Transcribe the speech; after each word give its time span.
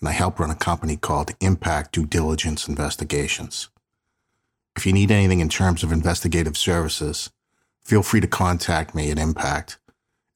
and 0.00 0.08
I 0.08 0.12
help 0.12 0.38
run 0.38 0.50
a 0.50 0.54
company 0.54 0.96
called 0.96 1.34
Impact 1.40 1.92
Due 1.92 2.06
Diligence 2.06 2.68
Investigations. 2.68 3.68
If 4.76 4.86
you 4.86 4.92
need 4.92 5.10
anything 5.10 5.40
in 5.40 5.48
terms 5.48 5.82
of 5.82 5.90
investigative 5.90 6.56
services, 6.56 7.30
feel 7.82 8.02
free 8.02 8.20
to 8.20 8.28
contact 8.28 8.94
me 8.94 9.10
at 9.10 9.18
Impact. 9.18 9.78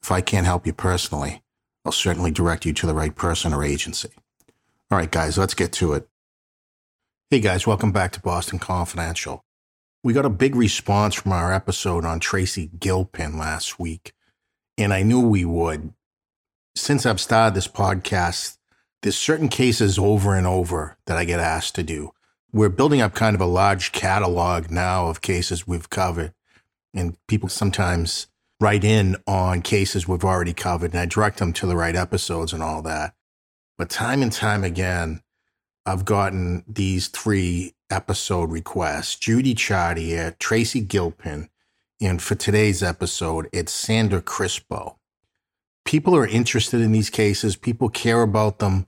If 0.02 0.11
I 0.11 0.21
can't 0.21 0.47
help 0.47 0.66
you 0.66 0.73
personally, 0.73 1.43
I'll 1.85 1.93
certainly 1.93 2.33
direct 2.33 2.66
you 2.66 2.73
to 2.73 2.87
the 2.87 2.95
right 2.95 3.15
person 3.15 3.52
or 3.52 3.62
agency. 3.62 4.11
All 4.91 4.98
right, 4.98 5.11
guys, 5.11 5.38
let's 5.38 5.55
get 5.55 5.73
to 5.74 5.93
it. 5.93 6.09
Hey, 7.30 7.41
guys, 7.41 7.66
welcome 7.66 7.93
back 7.93 8.13
to 8.13 8.21
Boston 8.21 8.59
Confidential. 8.59 9.45
We 10.05 10.13
got 10.13 10.27
a 10.27 10.30
big 10.30 10.57
response 10.57 11.15
from 11.15 11.33
our 11.33 11.52
episode 11.52 12.05
on 12.05 12.19
Tracy 12.19 12.69
Gilpin 12.79 13.38
last 13.38 13.79
week, 13.79 14.13
and 14.77 14.93
I 14.93 15.02
knew 15.02 15.21
we 15.21 15.45
would. 15.45 15.93
Since 16.74 17.07
I've 17.07 17.21
started 17.21 17.55
this 17.55 17.69
podcast, 17.69 18.59
there's 19.03 19.19
certain 19.19 19.49
cases 19.49 19.99
over 19.99 20.35
and 20.35 20.47
over 20.47 20.97
that 21.07 21.17
I 21.17 21.25
get 21.25 21.41
asked 21.41 21.75
to 21.75 21.83
do. 21.83 22.13
We're 22.53 22.69
building 22.69 23.01
up 23.01 23.15
kind 23.15 23.35
of 23.35 23.41
a 23.41 23.47
large 23.47 23.93
catalog 23.93 24.71
now 24.71 25.09
of 25.09 25.21
cases 25.21 25.67
we've 25.67 25.91
covered. 25.91 26.33
And 26.95 27.17
people 27.27 27.49
sometimes 27.49 28.29
write 28.61 28.85
in 28.85 29.17
on 29.27 29.63
cases 29.63 30.07
we've 30.07 30.25
already 30.25 30.55
covered 30.55 30.93
and 30.93 31.01
I 31.01 31.07
direct 31.07 31.39
them 31.39 31.53
to 31.55 31.67
the 31.67 31.77
right 31.77 31.97
episodes 31.97 32.53
and 32.53 32.63
all 32.63 32.83
that. 32.83 33.15
But 33.77 33.91
time 33.91 34.23
and 34.23 34.30
time 34.30 34.63
again, 34.63 35.23
I've 35.85 36.05
gotten 36.05 36.63
these 36.69 37.09
three 37.09 37.75
episode 37.91 38.51
requests 38.51 39.17
Judy 39.17 39.55
Chartier, 39.55 40.37
Tracy 40.39 40.80
Gilpin, 40.80 41.49
and 42.01 42.23
for 42.23 42.37
today's 42.37 42.83
episode, 42.83 43.49
it's 43.53 43.73
Sandra 43.73 44.23
Crispo. 44.23 44.97
People 45.85 46.15
are 46.15 46.27
interested 46.27 46.80
in 46.80 46.93
these 46.93 47.11
cases, 47.11 47.57
people 47.57 47.89
care 47.89 48.23
about 48.23 48.61
them 48.61 48.87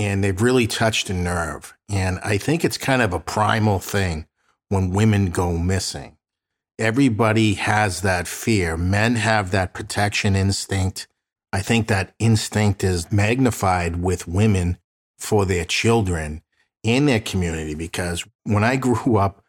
and 0.00 0.24
they've 0.24 0.40
really 0.40 0.66
touched 0.66 1.10
a 1.10 1.14
nerve. 1.14 1.76
And 1.90 2.18
I 2.24 2.38
think 2.38 2.64
it's 2.64 2.78
kind 2.78 3.02
of 3.02 3.12
a 3.12 3.20
primal 3.20 3.78
thing 3.78 4.26
when 4.70 4.90
women 4.90 5.30
go 5.30 5.58
missing. 5.58 6.16
Everybody 6.78 7.54
has 7.54 8.00
that 8.00 8.26
fear. 8.26 8.78
Men 8.78 9.16
have 9.16 9.50
that 9.50 9.74
protection 9.74 10.34
instinct. 10.34 11.06
I 11.52 11.60
think 11.60 11.88
that 11.88 12.14
instinct 12.18 12.82
is 12.82 13.12
magnified 13.12 14.02
with 14.02 14.26
women 14.26 14.78
for 15.18 15.44
their 15.44 15.66
children 15.66 16.42
in 16.82 17.04
their 17.04 17.20
community 17.20 17.74
because 17.74 18.24
when 18.44 18.64
I 18.64 18.76
grew 18.76 19.16
up, 19.18 19.44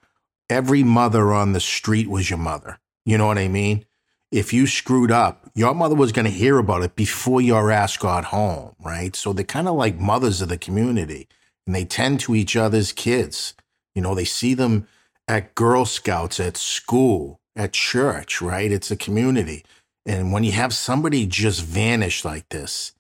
every 0.49 0.83
mother 0.83 1.31
on 1.31 1.53
the 1.53 1.61
street 1.61 2.09
was 2.09 2.29
your 2.29 2.39
mother. 2.39 2.77
You 3.05 3.17
know 3.17 3.27
what 3.27 3.37
I 3.37 3.47
mean? 3.47 3.85
if 4.31 4.53
you 4.53 4.65
screwed 4.65 5.11
up, 5.11 5.40
your 5.53 5.75
mother 5.75 5.95
was 5.95 6.11
going 6.11 6.25
to 6.25 6.31
hear 6.31 6.57
about 6.57 6.83
it 6.83 6.95
before 6.95 7.41
your 7.41 7.71
ass 7.71 7.97
got 7.97 8.25
home, 8.25 8.75
right? 8.79 9.15
So 9.15 9.33
they're 9.33 9.43
kind 9.43 9.67
of 9.67 9.75
like 9.75 9.99
mothers 9.99 10.41
of 10.41 10.49
the 10.49 10.57
community 10.57 11.27
and 11.65 11.75
they 11.75 11.85
tend 11.85 12.19
to 12.21 12.35
each 12.35 12.55
other's 12.55 12.91
kids. 12.91 13.53
You 13.93 14.01
know, 14.01 14.15
they 14.15 14.25
see 14.25 14.53
them 14.53 14.87
at 15.27 15.55
Girl 15.55 15.85
Scouts, 15.85 16.39
at 16.39 16.57
school, 16.57 17.39
at 17.55 17.73
church, 17.73 18.41
right? 18.41 18.71
It's 18.71 18.91
a 18.91 18.95
community. 18.95 19.63
And 20.05 20.31
when 20.31 20.43
you 20.43 20.51
have 20.53 20.73
somebody 20.73 21.25
just 21.25 21.63
vanish 21.63 22.25
like 22.25 22.49
this, 22.49 22.93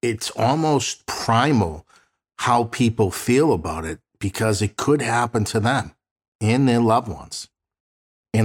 it's 0.00 0.30
almost 0.30 1.06
primal 1.06 1.86
how 2.38 2.64
people 2.64 3.10
feel 3.10 3.52
about 3.52 3.84
it 3.84 3.98
because 4.18 4.62
it 4.62 4.76
could 4.76 5.02
happen 5.02 5.44
to 5.44 5.60
them 5.60 5.92
and 6.40 6.68
their 6.68 6.80
loved 6.80 7.08
ones. 7.08 7.48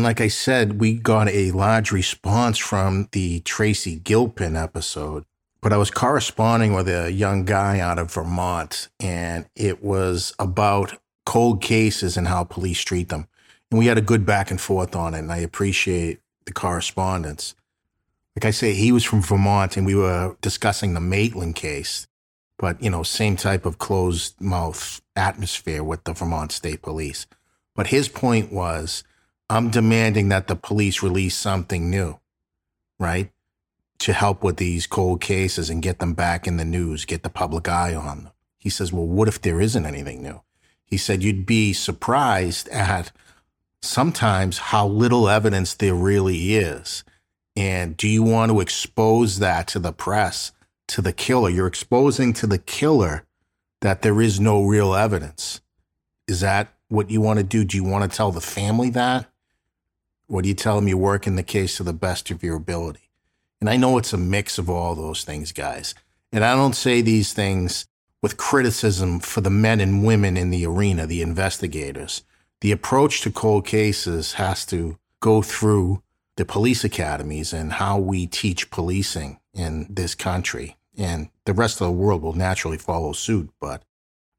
And 0.04 0.10
like 0.10 0.20
I 0.20 0.28
said, 0.28 0.82
we 0.82 0.96
got 0.96 1.30
a 1.30 1.52
large 1.52 1.94
response 1.94 2.58
from 2.58 3.08
the 3.14 3.40
Tracy 3.40 3.96
Gilpin 3.96 4.58
episode. 4.58 5.24
But 5.62 5.72
I 5.72 5.78
was 5.78 5.92
corresponding 5.92 6.74
with 6.74 6.90
a 6.90 7.10
young 7.10 7.46
guy 7.46 7.80
out 7.80 7.98
of 7.98 8.12
Vermont, 8.12 8.90
and 9.00 9.46
it 9.56 9.82
was 9.82 10.36
about 10.38 11.00
cold 11.26 11.62
cases 11.62 12.18
and 12.18 12.28
how 12.28 12.44
police 12.44 12.82
treat 12.82 13.08
them. 13.08 13.30
And 13.72 13.80
we 13.80 13.86
had 13.86 13.98
a 13.98 14.02
good 14.02 14.26
back 14.26 14.52
and 14.52 14.60
forth 14.60 14.94
on 14.94 15.14
it, 15.14 15.20
and 15.20 15.32
I 15.32 15.38
appreciate 15.38 16.20
the 16.44 16.52
correspondence. 16.52 17.56
Like 18.36 18.44
I 18.44 18.52
say, 18.52 18.74
he 18.74 18.92
was 18.92 19.06
from 19.06 19.22
Vermont, 19.22 19.78
and 19.78 19.86
we 19.86 19.96
were 19.96 20.36
discussing 20.42 20.96
the 20.96 21.00
Maitland 21.00 21.56
case, 21.56 22.10
but, 22.58 22.84
you 22.84 22.90
know, 22.90 23.04
same 23.04 23.38
type 23.38 23.66
of 23.66 23.78
closed 23.78 24.42
mouth 24.42 25.02
atmosphere 25.16 25.82
with 25.82 26.04
the 26.04 26.12
Vermont 26.12 26.52
State 26.52 26.82
Police. 26.82 27.26
But 27.74 27.88
his 27.88 28.10
point 28.10 28.52
was, 28.52 29.06
I'm 29.50 29.70
demanding 29.70 30.30
that 30.30 30.48
the 30.48 30.56
police 30.56 31.04
release 31.04 31.36
something 31.36 31.90
new, 31.90 32.20
right? 33.00 33.32
To 34.00 34.14
help 34.14 34.44
with 34.44 34.58
these 34.58 34.88
cold 34.88 35.22
cases 35.22 35.70
and 35.70 35.82
get 35.82 36.00
them 36.00 36.14
back 36.14 36.48
in 36.48 36.58
the 36.58 36.66
news, 36.66 37.06
get 37.06 37.24
the 37.24 37.30
public 37.30 37.68
eye 37.68 37.94
on 37.94 38.24
them. 38.24 38.34
He 38.58 38.70
says, 38.70 38.94
Well, 38.94 39.06
what 39.06 39.28
if 39.28 39.42
there 39.42 39.62
isn't 39.62 39.86
anything 39.86 40.24
new? 40.24 40.42
He 40.86 40.98
said, 40.98 41.24
You'd 41.24 41.46
be 41.46 41.74
surprised 41.74 42.68
at 42.70 43.12
sometimes 43.82 44.58
how 44.58 44.88
little 44.88 45.28
evidence 45.28 45.74
there 45.74 45.94
really 45.94 46.56
is. 46.56 47.04
And 47.56 47.96
do 47.96 48.08
you 48.08 48.24
want 48.24 48.52
to 48.52 48.62
expose 48.62 49.40
that 49.40 49.68
to 49.70 49.80
the 49.80 49.94
press, 49.94 50.52
to 50.88 51.02
the 51.02 51.14
killer? 51.14 51.50
You're 51.50 51.68
exposing 51.68 52.34
to 52.34 52.48
the 52.48 52.58
killer 52.58 53.26
that 53.82 54.02
there 54.02 54.22
is 54.22 54.40
no 54.40 54.64
real 54.64 54.96
evidence. 54.96 55.62
Is 56.28 56.40
that 56.40 56.74
what 56.88 57.10
you 57.12 57.22
want 57.22 57.38
to 57.38 57.44
do? 57.44 57.66
Do 57.66 57.78
you 57.78 57.84
want 57.84 58.10
to 58.10 58.16
tell 58.16 58.32
the 58.32 58.42
family 58.42 58.90
that? 58.92 59.28
Or 60.28 60.42
do 60.42 60.50
you 60.50 60.56
tell 60.56 60.76
them 60.76 60.88
you 60.88 60.98
work 60.98 61.28
in 61.28 61.36
the 61.36 61.44
case 61.44 61.78
to 61.78 61.84
the 61.84 61.94
best 61.94 62.32
of 62.32 62.44
your 62.44 62.56
ability? 62.56 63.10
And 63.60 63.70
I 63.70 63.78
know 63.78 63.98
it's 63.98 64.14
a 64.14 64.18
mix 64.18 64.58
of 64.58 64.70
all 64.70 64.96
those 64.96 65.24
things, 65.24 65.52
guys. 65.52 65.96
And 66.32 66.44
I 66.44 66.56
don't 66.56 66.76
say 66.76 67.02
these 67.02 67.34
things 67.34 67.86
with 68.22 68.38
criticism 68.38 69.20
for 69.20 69.42
the 69.42 69.50
men 69.50 69.80
and 69.80 70.06
women 70.06 70.38
in 70.38 70.50
the 70.50 70.66
arena, 70.66 71.06
the 71.06 71.22
investigators. 71.22 72.24
The 72.62 72.72
approach 72.72 73.22
to 73.22 73.32
cold 73.32 73.66
cases 73.66 74.34
has 74.34 74.66
to 74.68 74.98
go 75.20 75.42
through 75.42 76.02
the 76.36 76.46
police 76.46 76.84
academies 76.84 77.54
and 77.54 77.74
how 77.74 78.00
we 78.00 78.26
teach 78.26 78.72
policing 78.72 79.40
in 79.54 79.88
this 79.90 80.16
country. 80.16 80.78
And 80.98 81.30
the 81.46 81.54
rest 81.54 81.82
of 81.82 81.88
the 81.88 81.94
world 81.94 82.22
will 82.22 82.34
naturally 82.34 82.78
follow 82.78 83.14
suit. 83.14 83.50
But 83.60 83.84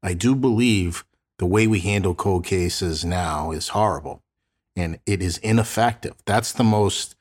I 0.03 0.13
do 0.13 0.35
believe 0.35 1.05
the 1.37 1.45
way 1.45 1.67
we 1.67 1.79
handle 1.79 2.15
cold 2.15 2.45
cases 2.45 3.05
now 3.05 3.51
is 3.51 3.69
horrible 3.69 4.21
and 4.75 4.99
it 5.05 5.21
is 5.21 5.37
ineffective. 5.39 6.15
That's 6.25 6.51
the 6.51 6.63
most 6.63 7.15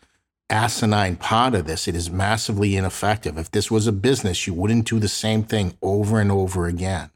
asinine 0.51 1.17
part 1.17 1.55
of 1.55 1.67
this. 1.67 1.89
It 1.89 1.95
is 1.95 2.11
massively 2.11 2.77
ineffective. 2.77 3.39
If 3.39 3.51
this 3.51 3.71
was 3.71 3.87
a 3.87 3.93
business, 3.93 4.47
you 4.47 4.55
wouldn't 4.55 4.89
do 4.89 4.99
the 4.99 5.09
same 5.09 5.43
thing 5.43 5.77
over 5.81 6.21
and 6.21 6.31
over 6.31 6.67
again. 6.67 7.11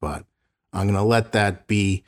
But 0.00 0.24
I'm 0.72 0.86
going 0.86 0.94
to 0.98 1.02
let 1.02 1.32
that 1.32 1.66
be. 1.66 2.04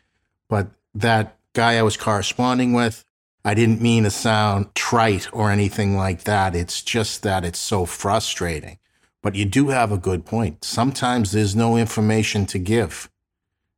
But 0.48 0.68
that 0.94 1.36
guy 1.52 1.78
I 1.78 1.82
was 1.82 1.96
corresponding 1.96 2.72
with, 2.72 3.04
I 3.44 3.54
didn't 3.54 3.80
mean 3.80 4.04
to 4.04 4.10
sound 4.10 4.74
trite 4.74 5.32
or 5.32 5.50
anything 5.50 5.96
like 5.96 6.24
that. 6.24 6.56
It's 6.56 6.82
just 6.82 7.22
that 7.22 7.44
it's 7.44 7.58
so 7.58 7.84
frustrating. 7.86 8.78
But 9.22 9.34
you 9.34 9.44
do 9.44 9.68
have 9.68 9.92
a 9.92 9.98
good 9.98 10.24
point. 10.24 10.64
Sometimes 10.64 11.32
there's 11.32 11.56
no 11.56 11.76
information 11.76 12.46
to 12.46 12.58
give. 12.58 13.10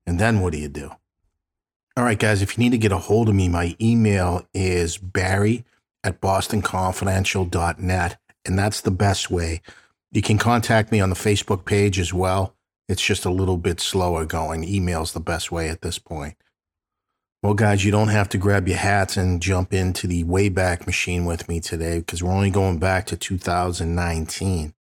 And 0.06 0.19
then 0.19 0.40
what 0.40 0.52
do 0.52 0.58
you 0.58 0.69
do? 0.69 0.93
All 1.99 2.05
right, 2.05 2.17
guys, 2.17 2.43
if 2.43 2.56
you 2.56 2.62
need 2.62 2.71
to 2.71 2.79
get 2.79 2.93
a 2.93 2.99
hold 2.99 3.29
of 3.29 3.35
me, 3.35 3.49
my 3.49 3.75
email 3.81 4.47
is 4.55 4.99
barry 4.99 5.65
at 6.05 6.21
bostonconfidential.net, 6.21 8.21
and 8.45 8.56
that's 8.56 8.81
the 8.81 8.93
best 8.93 9.33
way. 9.33 9.62
You 10.12 10.23
can 10.23 10.39
contact 10.39 10.93
me 10.93 11.00
on 11.00 11.11
the 11.11 11.17
Facebook 11.17 11.65
page 11.65 11.99
as 11.99 12.15
well. 12.15 12.55
It's 12.89 13.05
just 13.05 13.25
a 13.25 13.33
little 13.33 13.56
bit 13.56 13.81
slower 13.81 14.25
going. 14.27 14.62
Email's 14.62 15.12
the 15.12 15.19
best 15.19 15.50
way 15.50 15.69
at 15.69 15.83
this 15.83 15.99
point. 15.99 16.37
Well, 17.43 17.55
guys, 17.55 17.85
you 17.85 17.91
don't 17.91 18.11
have 18.11 18.29
to 18.29 18.39
grab 18.39 18.69
your 18.69 18.79
hats 18.79 19.17
and 19.17 19.43
jump 19.43 19.73
into 19.73 20.06
the 20.06 20.23
Wayback 20.23 20.87
Machine 20.87 21.25
with 21.25 21.49
me 21.49 21.59
today 21.59 21.99
because 21.99 22.23
we're 22.23 22.31
only 22.31 22.50
going 22.50 22.79
back 22.79 23.06
to 23.06 23.17
2019. 23.17 24.73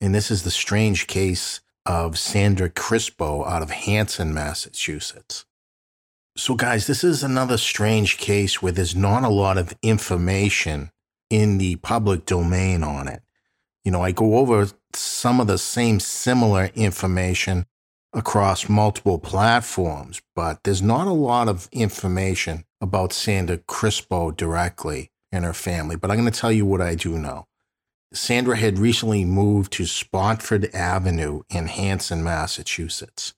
And 0.00 0.14
this 0.14 0.30
is 0.30 0.44
the 0.44 0.50
strange 0.50 1.08
case 1.08 1.60
of 1.84 2.18
Sandra 2.18 2.70
Crispo 2.70 3.46
out 3.46 3.60
of 3.60 3.70
Hanson, 3.70 4.32
Massachusetts. 4.32 5.44
So, 6.36 6.56
guys, 6.56 6.88
this 6.88 7.04
is 7.04 7.22
another 7.22 7.56
strange 7.56 8.18
case 8.18 8.60
where 8.60 8.72
there's 8.72 8.96
not 8.96 9.22
a 9.22 9.28
lot 9.28 9.56
of 9.56 9.72
information 9.82 10.90
in 11.30 11.58
the 11.58 11.76
public 11.76 12.26
domain 12.26 12.82
on 12.82 13.06
it. 13.06 13.22
You 13.84 13.92
know, 13.92 14.02
I 14.02 14.10
go 14.10 14.38
over 14.38 14.66
some 14.94 15.40
of 15.40 15.46
the 15.46 15.58
same 15.58 16.00
similar 16.00 16.70
information 16.74 17.66
across 18.12 18.68
multiple 18.68 19.18
platforms, 19.18 20.22
but 20.34 20.64
there's 20.64 20.82
not 20.82 21.06
a 21.06 21.12
lot 21.12 21.48
of 21.48 21.68
information 21.70 22.64
about 22.80 23.12
Sandra 23.12 23.58
Crispo 23.58 24.36
directly 24.36 25.12
and 25.30 25.44
her 25.44 25.52
family. 25.52 25.94
But 25.94 26.10
I'm 26.10 26.18
going 26.18 26.30
to 26.30 26.38
tell 26.38 26.52
you 26.52 26.66
what 26.66 26.80
I 26.80 26.96
do 26.96 27.16
know. 27.16 27.46
Sandra 28.12 28.56
had 28.56 28.78
recently 28.78 29.24
moved 29.24 29.72
to 29.74 29.86
Spofford 29.86 30.72
Avenue 30.74 31.42
in 31.48 31.66
Hanson, 31.66 32.24
Massachusetts. 32.24 33.34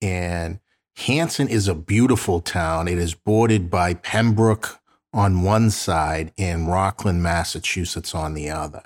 And 0.00 0.60
Hanson 0.96 1.48
is 1.48 1.68
a 1.68 1.74
beautiful 1.74 2.40
town. 2.40 2.88
It 2.88 2.98
is 2.98 3.14
bordered 3.14 3.68
by 3.68 3.94
Pembroke 3.94 4.80
on 5.12 5.42
one 5.42 5.70
side 5.70 6.32
and 6.38 6.68
Rockland, 6.68 7.22
Massachusetts 7.22 8.14
on 8.14 8.34
the 8.34 8.48
other. 8.50 8.82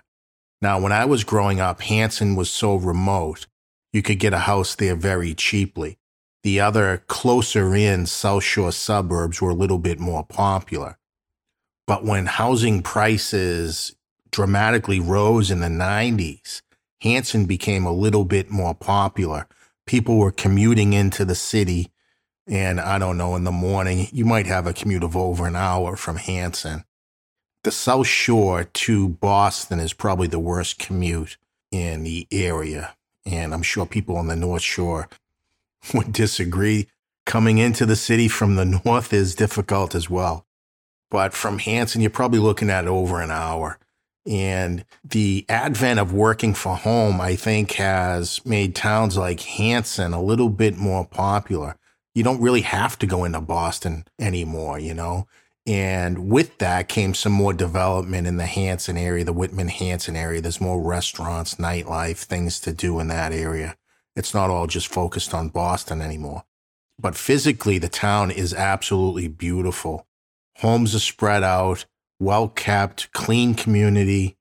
Now, 0.61 0.81
when 0.81 0.91
I 0.91 1.05
was 1.05 1.23
growing 1.23 1.61
up, 1.61 1.81
Hanson 1.83 2.35
was 2.35 2.51
so 2.51 2.75
remote, 2.75 3.47
you 3.93 4.03
could 4.03 4.19
get 4.19 4.33
a 4.33 4.39
house 4.39 4.75
there 4.75 4.97
very 4.97 5.35
cheaply. 5.35 5.99
The 6.43 6.61
other 6.61 7.05
closer 7.07 7.75
in 7.75 8.07
South 8.07 8.43
Shore 8.43 8.73
suburbs 8.73 9.41
were 9.41 9.51
a 9.51 9.55
little 9.55 9.79
bit 9.79 10.01
more 10.01 10.25
popular. 10.25 10.99
But 11.87 12.05
when 12.05 12.27
housing 12.27 12.83
prices 12.83 13.95
dramatically 14.31 15.01
rose 15.01 15.51
in 15.51 15.61
the 15.61 15.69
90s, 15.69 16.63
Hanson 17.01 17.47
became 17.47 17.87
a 17.87 17.93
little 17.93 18.25
bit 18.25 18.51
more 18.51 18.75
popular. 18.75 19.47
People 19.87 20.17
were 20.17 20.33
commuting 20.33 20.93
into 20.93 21.25
the 21.25 21.35
city, 21.35 21.93
and 22.49 22.81
I 22.81 22.99
don't 22.99 23.19
know, 23.19 23.37
in 23.37 23.45
the 23.45 23.53
morning, 23.53 24.09
you 24.11 24.25
might 24.25 24.47
have 24.47 24.67
a 24.67 24.73
commute 24.73 25.05
of 25.05 25.17
over 25.17 25.47
an 25.47 25.55
hour 25.55 25.97
from 25.97 26.17
Hanson. 26.17 26.85
The 27.63 27.71
South 27.71 28.07
Shore 28.07 28.65
to 28.65 29.09
Boston 29.09 29.81
is 29.81 29.93
probably 29.93 30.29
the 30.29 30.39
worst 30.39 30.79
commute 30.79 31.37
in 31.71 32.05
the 32.05 32.27
area. 32.33 32.97
And 33.27 33.53
I'm 33.53 33.63
sure 33.63 33.85
people 33.85 34.17
on 34.17 34.29
the 34.29 34.37
North 34.37 34.63
Shore 34.63 35.11
would 35.95 36.13
disagree. 36.13 36.89
Coming 37.27 37.59
into 37.59 37.85
the 37.85 37.97
city 37.97 38.27
from 38.27 38.57
the 38.57 38.81
north 38.85 39.13
is 39.13 39.35
difficult 39.35 39.95
as 39.95 40.09
well. 40.09 40.47
But 41.11 41.35
from 41.35 41.59
Hanson, 41.59 42.01
you're 42.01 42.11
probably 42.11 42.39
looking 42.39 42.71
at 42.71 42.87
over 42.87 43.21
an 43.21 43.31
hour. 43.31 43.79
And 44.27 44.87
the 45.05 45.45
advent 45.49 46.01
of 46.01 46.15
working 46.15 46.55
for 46.55 46.77
home, 46.77 47.21
I 47.21 47.37
think, 47.37 47.73
has 47.73 48.45
made 48.47 48.75
towns 48.75 49.19
like 49.19 49.41
Hanson 49.41 50.15
a 50.15 50.23
little 50.23 50.49
bit 50.49 50.79
more 50.79 51.05
popular. 51.05 51.77
You 52.19 52.25
don't 52.25 52.43
really 52.43 52.63
have 52.63 52.99
to 52.99 53.07
go 53.07 53.23
into 53.23 53.41
Boston 53.41 54.05
anymore, 54.19 54.81
you 54.81 54.93
know? 54.93 55.29
And 55.69 56.29
with 56.29 56.59
that 56.59 56.89
came 56.89 57.15
some 57.15 57.31
more 57.31 57.53
development 57.53 58.27
in 58.27 58.39
the 58.39 58.47
Hanson 58.47 58.97
area, 58.97 59.23
the 59.23 59.33
Whitman 59.33 59.69
Hanson 59.69 60.17
area. 60.17 60.41
There's 60.41 60.61
more 60.61 60.83
restaurants, 60.83 61.55
nightlife, 61.55 62.25
things 62.25 62.59
to 62.63 62.73
do 62.73 62.99
in 62.99 63.07
that 63.07 63.33
area. 63.33 63.77
It's 64.17 64.35
not 64.35 64.51
all 64.51 64.67
just 64.67 64.93
focused 64.93 65.33
on 65.33 65.51
Boston 65.51 66.01
anymore. 66.01 66.43
But 66.99 67.15
physically, 67.15 67.79
the 67.79 67.89
town 67.89 68.33
is 68.33 68.53
absolutely 68.53 69.29
beautiful. 69.29 70.09
Homes 70.57 70.97
are 70.97 70.99
spread 70.99 71.45
out 71.45 71.85
well 72.19 72.49
kept, 72.49 73.13
clean 73.13 73.55
community, 73.55 74.37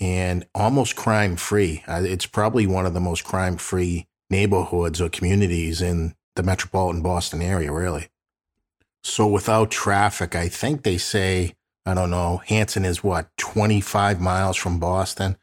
and 0.00 0.48
almost 0.52 0.96
crime 0.96 1.36
free. 1.36 1.84
Uh, 1.86 2.02
it's 2.04 2.26
probably 2.26 2.66
one 2.66 2.86
of 2.86 2.92
the 2.92 2.98
most 2.98 3.22
crime 3.22 3.56
free 3.56 4.08
neighborhoods 4.30 5.00
or 5.00 5.08
communities 5.08 5.80
in 5.80 6.16
the 6.36 6.42
metropolitan 6.42 7.02
Boston 7.02 7.42
area, 7.42 7.72
really. 7.72 8.08
So 9.02 9.26
without 9.26 9.70
traffic, 9.70 10.34
I 10.34 10.48
think 10.48 10.82
they 10.82 10.98
say, 10.98 11.54
I 11.84 11.94
don't 11.94 12.10
know, 12.10 12.42
Hanson 12.46 12.84
is 12.84 13.04
what, 13.04 13.28
25 13.36 14.20
miles 14.20 14.56
from 14.56 14.78
Boston? 14.78 15.36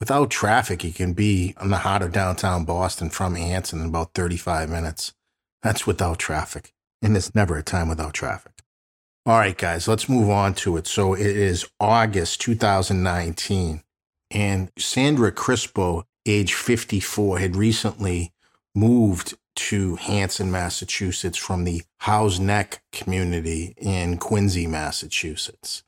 Without 0.00 0.30
traffic, 0.30 0.84
you 0.84 0.92
can 0.92 1.12
be 1.14 1.54
in 1.60 1.70
the 1.70 1.78
heart 1.78 2.02
of 2.02 2.12
downtown 2.12 2.64
Boston 2.64 3.08
from 3.08 3.34
Hanson 3.34 3.80
in 3.80 3.86
about 3.86 4.12
35 4.14 4.68
minutes. 4.68 5.14
That's 5.62 5.86
without 5.86 6.18
traffic. 6.18 6.74
And 7.00 7.14
there's 7.14 7.34
never 7.34 7.56
a 7.56 7.62
time 7.62 7.88
without 7.88 8.12
traffic. 8.12 8.52
All 9.24 9.38
right, 9.38 9.56
guys, 9.56 9.88
let's 9.88 10.08
move 10.08 10.30
on 10.30 10.54
to 10.54 10.76
it. 10.76 10.86
So 10.86 11.14
it 11.14 11.26
is 11.26 11.68
August 11.80 12.40
2019, 12.42 13.82
and 14.30 14.70
Sandra 14.78 15.32
Crispo, 15.32 16.04
age 16.26 16.54
54, 16.54 17.38
had 17.38 17.56
recently 17.56 18.32
moved 18.74 19.34
to 19.56 19.96
Hanson, 19.96 20.50
Massachusetts 20.50 21.38
from 21.38 21.64
the 21.64 21.82
Houghs 21.98 22.38
Neck 22.38 22.82
community 22.92 23.74
in 23.76 24.18
Quincy, 24.18 24.66
Massachusetts. 24.66 25.82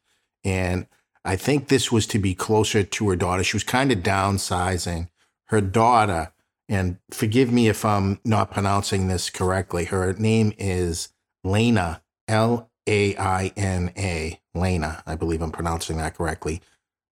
And 0.44 0.86
I 1.24 1.36
think 1.36 1.68
this 1.68 1.92
was 1.92 2.06
to 2.08 2.18
be 2.18 2.34
closer 2.34 2.82
to 2.82 3.08
her 3.08 3.16
daughter. 3.16 3.44
She 3.44 3.56
was 3.56 3.64
kind 3.64 3.92
of 3.92 3.98
downsizing. 3.98 5.08
Her 5.46 5.60
daughter, 5.60 6.32
and 6.68 6.98
forgive 7.10 7.52
me 7.52 7.68
if 7.68 7.84
I'm 7.84 8.20
not 8.24 8.50
pronouncing 8.50 9.08
this 9.08 9.30
correctly, 9.30 9.86
her 9.86 10.12
name 10.14 10.52
is 10.58 11.08
Laina, 11.44 12.02
L 12.26 12.70
a 12.86 13.16
I 13.16 13.52
N 13.56 13.92
A, 13.96 14.40
Laina, 14.54 15.02
I 15.06 15.14
believe 15.14 15.42
I'm 15.42 15.52
pronouncing 15.52 15.98
that 15.98 16.16
correctly, 16.16 16.62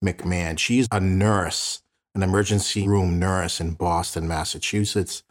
McMahon. 0.04 0.58
She's 0.58 0.88
a 0.90 1.00
nurse, 1.00 1.82
an 2.14 2.22
emergency 2.22 2.88
room 2.88 3.18
nurse 3.18 3.60
in 3.60 3.72
Boston, 3.72 4.26
Massachusetts. 4.26 5.22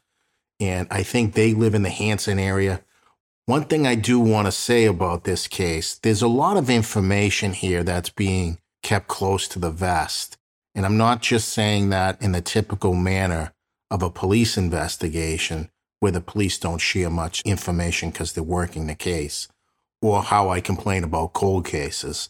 And 0.59 0.87
I 0.89 1.03
think 1.03 1.33
they 1.33 1.53
live 1.53 1.75
in 1.75 1.83
the 1.83 1.89
Hanson 1.89 2.39
area. 2.39 2.81
One 3.45 3.65
thing 3.65 3.85
I 3.85 3.95
do 3.95 4.19
want 4.19 4.47
to 4.47 4.51
say 4.51 4.85
about 4.85 5.23
this 5.23 5.47
case 5.47 5.95
there's 5.95 6.21
a 6.21 6.27
lot 6.27 6.57
of 6.57 6.69
information 6.69 7.53
here 7.53 7.83
that's 7.83 8.09
being 8.09 8.59
kept 8.81 9.07
close 9.07 9.47
to 9.49 9.59
the 9.59 9.71
vest. 9.71 10.37
And 10.73 10.85
I'm 10.85 10.97
not 10.97 11.21
just 11.21 11.49
saying 11.49 11.89
that 11.89 12.21
in 12.21 12.33
the 12.33 12.41
typical 12.41 12.93
manner 12.93 13.53
of 13.89 14.03
a 14.03 14.09
police 14.09 14.57
investigation 14.57 15.69
where 15.99 16.11
the 16.11 16.21
police 16.21 16.57
don't 16.57 16.79
share 16.79 17.09
much 17.09 17.41
information 17.43 18.09
because 18.09 18.33
they're 18.33 18.43
working 18.43 18.87
the 18.87 18.95
case 18.95 19.47
or 20.01 20.21
how 20.21 20.49
I 20.49 20.61
complain 20.61 21.03
about 21.03 21.33
cold 21.33 21.65
cases. 21.65 22.29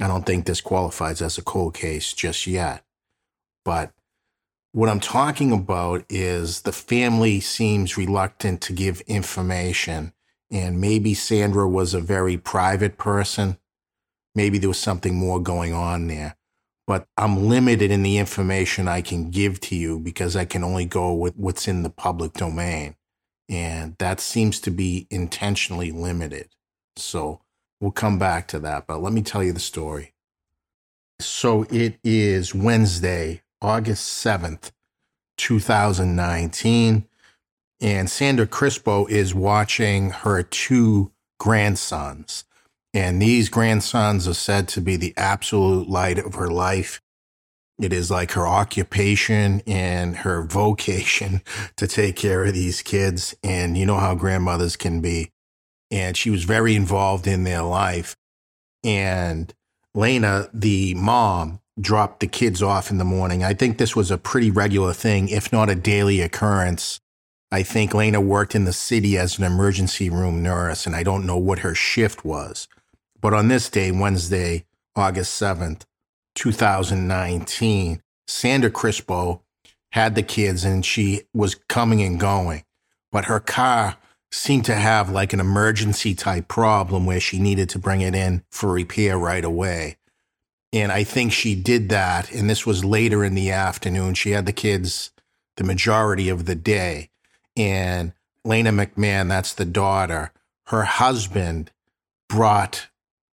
I 0.00 0.08
don't 0.08 0.26
think 0.26 0.44
this 0.44 0.60
qualifies 0.60 1.22
as 1.22 1.38
a 1.38 1.42
cold 1.42 1.74
case 1.74 2.12
just 2.12 2.46
yet. 2.46 2.84
But 3.64 3.92
what 4.76 4.90
I'm 4.90 5.00
talking 5.00 5.52
about 5.52 6.04
is 6.10 6.60
the 6.60 6.70
family 6.70 7.40
seems 7.40 7.96
reluctant 7.96 8.60
to 8.60 8.74
give 8.74 9.00
information. 9.06 10.12
And 10.50 10.78
maybe 10.82 11.14
Sandra 11.14 11.66
was 11.66 11.94
a 11.94 12.00
very 12.02 12.36
private 12.36 12.98
person. 12.98 13.56
Maybe 14.34 14.58
there 14.58 14.68
was 14.68 14.78
something 14.78 15.14
more 15.14 15.40
going 15.40 15.72
on 15.72 16.08
there. 16.08 16.36
But 16.86 17.08
I'm 17.16 17.48
limited 17.48 17.90
in 17.90 18.02
the 18.02 18.18
information 18.18 18.86
I 18.86 19.00
can 19.00 19.30
give 19.30 19.60
to 19.60 19.74
you 19.74 19.98
because 19.98 20.36
I 20.36 20.44
can 20.44 20.62
only 20.62 20.84
go 20.84 21.14
with 21.14 21.36
what's 21.36 21.66
in 21.66 21.82
the 21.82 21.88
public 21.88 22.34
domain. 22.34 22.96
And 23.48 23.96
that 23.96 24.20
seems 24.20 24.60
to 24.60 24.70
be 24.70 25.06
intentionally 25.10 25.90
limited. 25.90 26.50
So 26.96 27.40
we'll 27.80 27.92
come 27.92 28.18
back 28.18 28.46
to 28.48 28.58
that, 28.58 28.86
but 28.86 29.00
let 29.00 29.14
me 29.14 29.22
tell 29.22 29.42
you 29.42 29.54
the 29.54 29.58
story. 29.58 30.12
So 31.18 31.62
it 31.70 31.98
is 32.04 32.54
Wednesday, 32.54 33.40
August 33.62 34.24
7th, 34.24 34.70
2019, 35.38 37.06
and 37.80 38.10
Sandra 38.10 38.46
Crispo 38.46 39.08
is 39.08 39.34
watching 39.34 40.10
her 40.10 40.42
two 40.42 41.12
grandsons. 41.38 42.44
And 42.94 43.20
these 43.20 43.48
grandsons 43.48 44.26
are 44.26 44.34
said 44.34 44.68
to 44.68 44.80
be 44.80 44.96
the 44.96 45.12
absolute 45.16 45.88
light 45.88 46.18
of 46.18 46.34
her 46.34 46.48
life. 46.48 47.00
It 47.78 47.92
is 47.92 48.10
like 48.10 48.32
her 48.32 48.46
occupation 48.46 49.60
and 49.66 50.16
her 50.16 50.42
vocation 50.46 51.42
to 51.76 51.86
take 51.86 52.16
care 52.16 52.44
of 52.44 52.54
these 52.54 52.80
kids. 52.80 53.34
And 53.42 53.76
you 53.76 53.84
know 53.84 53.98
how 53.98 54.14
grandmothers 54.14 54.76
can 54.76 55.00
be 55.00 55.30
and 55.90 56.16
she 56.16 56.30
was 56.30 56.44
very 56.44 56.74
involved 56.74 57.26
in 57.26 57.44
their 57.44 57.62
life. 57.62 58.16
And 58.84 59.52
Laina, 59.94 60.48
the 60.52 60.94
mom, 60.94 61.60
dropped 61.80 62.20
the 62.20 62.26
kids 62.26 62.62
off 62.62 62.90
in 62.90 62.98
the 62.98 63.04
morning. 63.04 63.44
I 63.44 63.54
think 63.54 63.78
this 63.78 63.94
was 63.94 64.10
a 64.10 64.18
pretty 64.18 64.50
regular 64.50 64.92
thing, 64.92 65.28
if 65.28 65.52
not 65.52 65.68
a 65.68 65.74
daily 65.74 66.20
occurrence. 66.20 67.00
I 67.52 67.62
think 67.62 67.94
Laina 67.94 68.20
worked 68.20 68.54
in 68.54 68.64
the 68.64 68.72
city 68.72 69.16
as 69.16 69.38
an 69.38 69.44
emergency 69.44 70.10
room 70.10 70.42
nurse, 70.42 70.86
and 70.86 70.96
I 70.96 71.02
don't 71.02 71.26
know 71.26 71.36
what 71.36 71.60
her 71.60 71.74
shift 71.74 72.24
was. 72.24 72.66
But 73.20 73.34
on 73.34 73.48
this 73.48 73.68
day, 73.68 73.90
Wednesday, 73.90 74.64
August 74.94 75.40
7th, 75.40 75.82
2019, 76.34 78.02
Sandra 78.26 78.70
Crispo 78.70 79.40
had 79.92 80.14
the 80.14 80.22
kids 80.22 80.64
and 80.64 80.84
she 80.84 81.22
was 81.32 81.54
coming 81.68 82.02
and 82.02 82.20
going, 82.20 82.64
but 83.12 83.26
her 83.26 83.40
car 83.40 83.96
seemed 84.30 84.64
to 84.66 84.74
have 84.74 85.10
like 85.10 85.32
an 85.32 85.40
emergency 85.40 86.14
type 86.14 86.48
problem 86.48 87.06
where 87.06 87.20
she 87.20 87.38
needed 87.38 87.68
to 87.70 87.78
bring 87.78 88.00
it 88.00 88.14
in 88.14 88.42
for 88.50 88.72
repair 88.72 89.16
right 89.16 89.44
away. 89.44 89.96
And 90.76 90.92
I 90.92 91.04
think 91.04 91.32
she 91.32 91.54
did 91.54 91.88
that. 91.88 92.30
And 92.32 92.48
this 92.50 92.66
was 92.66 92.84
later 92.84 93.24
in 93.24 93.34
the 93.34 93.50
afternoon. 93.50 94.14
She 94.14 94.30
had 94.30 94.46
the 94.46 94.52
kids 94.52 95.10
the 95.56 95.64
majority 95.64 96.28
of 96.28 96.44
the 96.44 96.54
day. 96.54 97.10
And 97.56 98.12
Laina 98.44 98.70
McMahon, 98.70 99.28
that's 99.28 99.54
the 99.54 99.64
daughter, 99.64 100.32
her 100.66 100.82
husband 100.82 101.70
brought 102.28 102.88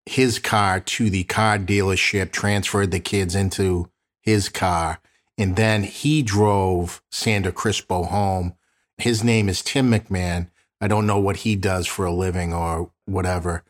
his 0.05 0.39
car 0.39 0.81
to 0.81 1.09
the 1.09 1.25
car 1.25 1.59
dealership, 1.59 2.33
transferred 2.33 2.91
the 2.91 3.01
kids 3.01 3.35
into 3.35 3.89
his 4.21 4.49
car, 4.49 5.01
and 5.39 5.57
then 5.57 5.85
he 5.85 6.23
drove 6.23 7.01
Sandra 7.11 7.53
Crispo 7.53 8.07
home 8.09 8.55
his 9.01 9.25
name 9.25 9.49
is 9.49 9.63
Tim 9.63 9.91
McMahon. 9.91 10.49
I 10.81 10.87
don't 10.87 11.07
know 11.07 11.19
what 11.19 11.39
he 11.39 11.57
does 11.57 11.87
for 11.87 12.05
a 12.05 12.13
living 12.13 12.53
or 12.53 12.91
whatever, 13.07 13.65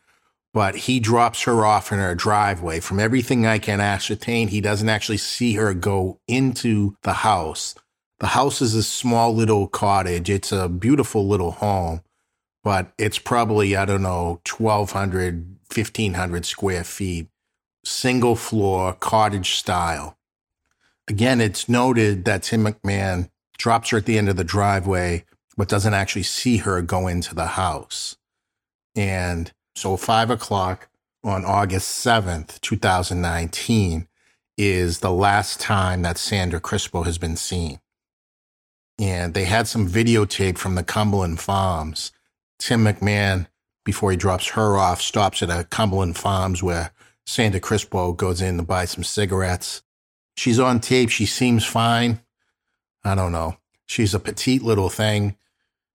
but 0.53 0.75
he 0.75 0.99
drops 0.99 1.43
her 1.43 1.65
off 1.65 1.91
in 1.91 1.99
her 1.99 2.15
driveway. 2.15 2.79
From 2.79 2.99
everything 2.99 3.45
I 3.45 3.59
can 3.59 3.79
ascertain, 3.79 4.49
he 4.49 4.61
doesn't 4.61 4.89
actually 4.89 5.17
see 5.17 5.53
her 5.53 5.73
go 5.73 6.19
into 6.27 6.95
the 7.03 7.13
house. 7.13 7.75
The 8.19 8.27
house 8.27 8.61
is 8.61 8.75
a 8.75 8.83
small 8.83 9.33
little 9.33 9.67
cottage. 9.67 10.29
It's 10.29 10.51
a 10.51 10.69
beautiful 10.69 11.27
little 11.27 11.51
home, 11.51 12.01
but 12.63 12.93
it's 12.97 13.17
probably, 13.17 13.75
I 13.75 13.85
don't 13.85 14.03
know, 14.03 14.41
1,200, 14.47 15.57
1,500 15.73 16.45
square 16.45 16.83
feet, 16.83 17.29
single 17.85 18.35
floor, 18.35 18.93
cottage 18.93 19.55
style. 19.55 20.17
Again, 21.07 21.41
it's 21.41 21.67
noted 21.67 22.25
that 22.25 22.43
Tim 22.43 22.65
McMahon 22.65 23.29
drops 23.57 23.89
her 23.89 23.97
at 23.97 24.05
the 24.05 24.17
end 24.17 24.29
of 24.29 24.35
the 24.35 24.43
driveway, 24.43 25.25
but 25.57 25.67
doesn't 25.67 25.93
actually 25.93 26.23
see 26.23 26.57
her 26.57 26.81
go 26.81 27.07
into 27.07 27.33
the 27.33 27.47
house. 27.47 28.17
And 28.95 29.51
so, 29.75 29.97
five 29.97 30.29
o'clock 30.29 30.89
on 31.23 31.45
August 31.45 32.05
7th, 32.05 32.59
2019, 32.61 34.07
is 34.57 34.99
the 34.99 35.11
last 35.11 35.59
time 35.59 36.01
that 36.01 36.17
Sandra 36.17 36.59
Crispo 36.59 37.05
has 37.05 37.17
been 37.17 37.35
seen. 37.35 37.79
And 38.99 39.33
they 39.33 39.45
had 39.45 39.67
some 39.67 39.87
videotape 39.87 40.57
from 40.57 40.75
the 40.75 40.83
Cumberland 40.83 41.39
Farms. 41.39 42.11
Tim 42.59 42.83
McMahon, 42.83 43.47
before 43.83 44.11
he 44.11 44.17
drops 44.17 44.49
her 44.49 44.77
off, 44.77 45.01
stops 45.01 45.41
at 45.41 45.49
a 45.49 45.63
Cumberland 45.63 46.17
Farms 46.17 46.61
where 46.61 46.91
Sandra 47.25 47.59
Crispo 47.59 48.15
goes 48.15 48.41
in 48.41 48.57
to 48.57 48.63
buy 48.63 48.85
some 48.85 49.03
cigarettes. 49.03 49.81
She's 50.35 50.59
on 50.59 50.79
tape. 50.79 51.09
She 51.09 51.25
seems 51.25 51.65
fine. 51.65 52.21
I 53.03 53.15
don't 53.15 53.31
know. 53.31 53.57
She's 53.87 54.13
a 54.13 54.19
petite 54.19 54.61
little 54.61 54.89
thing. 54.89 55.37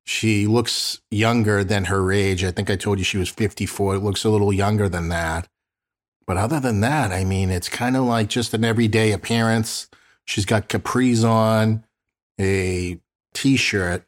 She 0.07 0.47
looks 0.47 1.01
younger 1.11 1.65
than 1.65 1.87
her 1.87 2.13
age. 2.13 2.45
I 2.45 2.53
think 2.53 2.71
I 2.71 2.77
told 2.77 2.99
you 2.99 3.05
she 3.05 3.19
was 3.19 3.29
54. 3.29 3.97
It 3.97 4.03
looks 4.03 4.25
a 4.25 4.31
little 4.31 4.53
younger 4.53 4.89
than 4.89 5.09
that. 5.09 5.49
But 6.27 6.37
other 6.37 6.61
than 6.61 6.81
that, 6.81 7.11
I 7.13 7.25
mean, 7.25 7.51
it's 7.51 7.69
kind 7.69 7.97
of 7.97 8.05
like 8.05 8.29
just 8.29 8.55
an 8.55 8.65
everyday 8.65 9.13
appearance. 9.13 9.89
She's 10.25 10.45
got 10.45 10.69
capris 10.69 11.29
on, 11.29 11.85
a 12.41 13.01
t 13.35 13.57
shirt, 13.57 14.05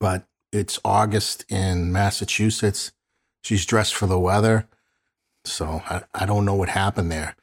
but 0.00 0.26
it's 0.52 0.78
August 0.84 1.44
in 1.48 1.92
Massachusetts. 1.92 2.92
She's 3.42 3.66
dressed 3.66 3.94
for 3.94 4.06
the 4.06 4.18
weather. 4.18 4.68
So 5.44 5.82
I, 5.88 6.02
I 6.14 6.26
don't 6.26 6.44
know 6.44 6.54
what 6.54 6.68
happened 6.68 7.10
there. 7.10 7.34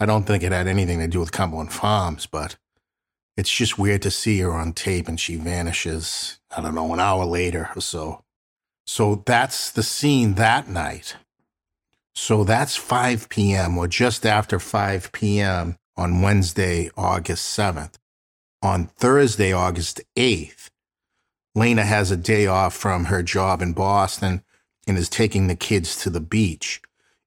I 0.00 0.06
don't 0.06 0.24
think 0.24 0.42
it 0.42 0.52
had 0.52 0.68
anything 0.68 0.98
to 1.00 1.06
do 1.06 1.20
with 1.20 1.32
Cumberland 1.32 1.72
Farms, 1.72 2.26
but 2.26 2.56
it's 3.36 3.50
just 3.50 3.78
weird 3.78 4.02
to 4.02 4.10
see 4.10 4.38
her 4.40 4.52
on 4.52 4.72
tape 4.72 5.08
and 5.08 5.18
she 5.18 5.36
vanishes, 5.36 6.38
I 6.56 6.60
don't 6.60 6.74
know, 6.74 6.92
an 6.92 7.00
hour 7.00 7.24
later 7.24 7.70
or 7.74 7.80
so. 7.80 8.22
So 8.86 9.22
that's 9.26 9.70
the 9.70 9.82
scene 9.82 10.34
that 10.34 10.68
night. 10.68 11.16
So 12.14 12.44
that's 12.44 12.76
5 12.76 13.28
p.m. 13.28 13.78
or 13.78 13.88
just 13.88 14.26
after 14.26 14.58
5 14.58 15.12
p.m. 15.12 15.76
on 15.96 16.20
Wednesday, 16.20 16.90
August 16.96 17.56
7th. 17.56 17.94
On 18.62 18.86
Thursday, 18.86 19.52
August 19.52 20.00
8th, 20.16 20.68
Laina 21.54 21.84
has 21.84 22.10
a 22.10 22.16
day 22.16 22.46
off 22.46 22.74
from 22.74 23.06
her 23.06 23.22
job 23.22 23.60
in 23.60 23.72
Boston 23.72 24.44
and 24.86 24.96
is 24.96 25.08
taking 25.08 25.46
the 25.46 25.56
kids 25.56 25.96
to 26.02 26.10
the 26.10 26.20
beach. 26.20 26.80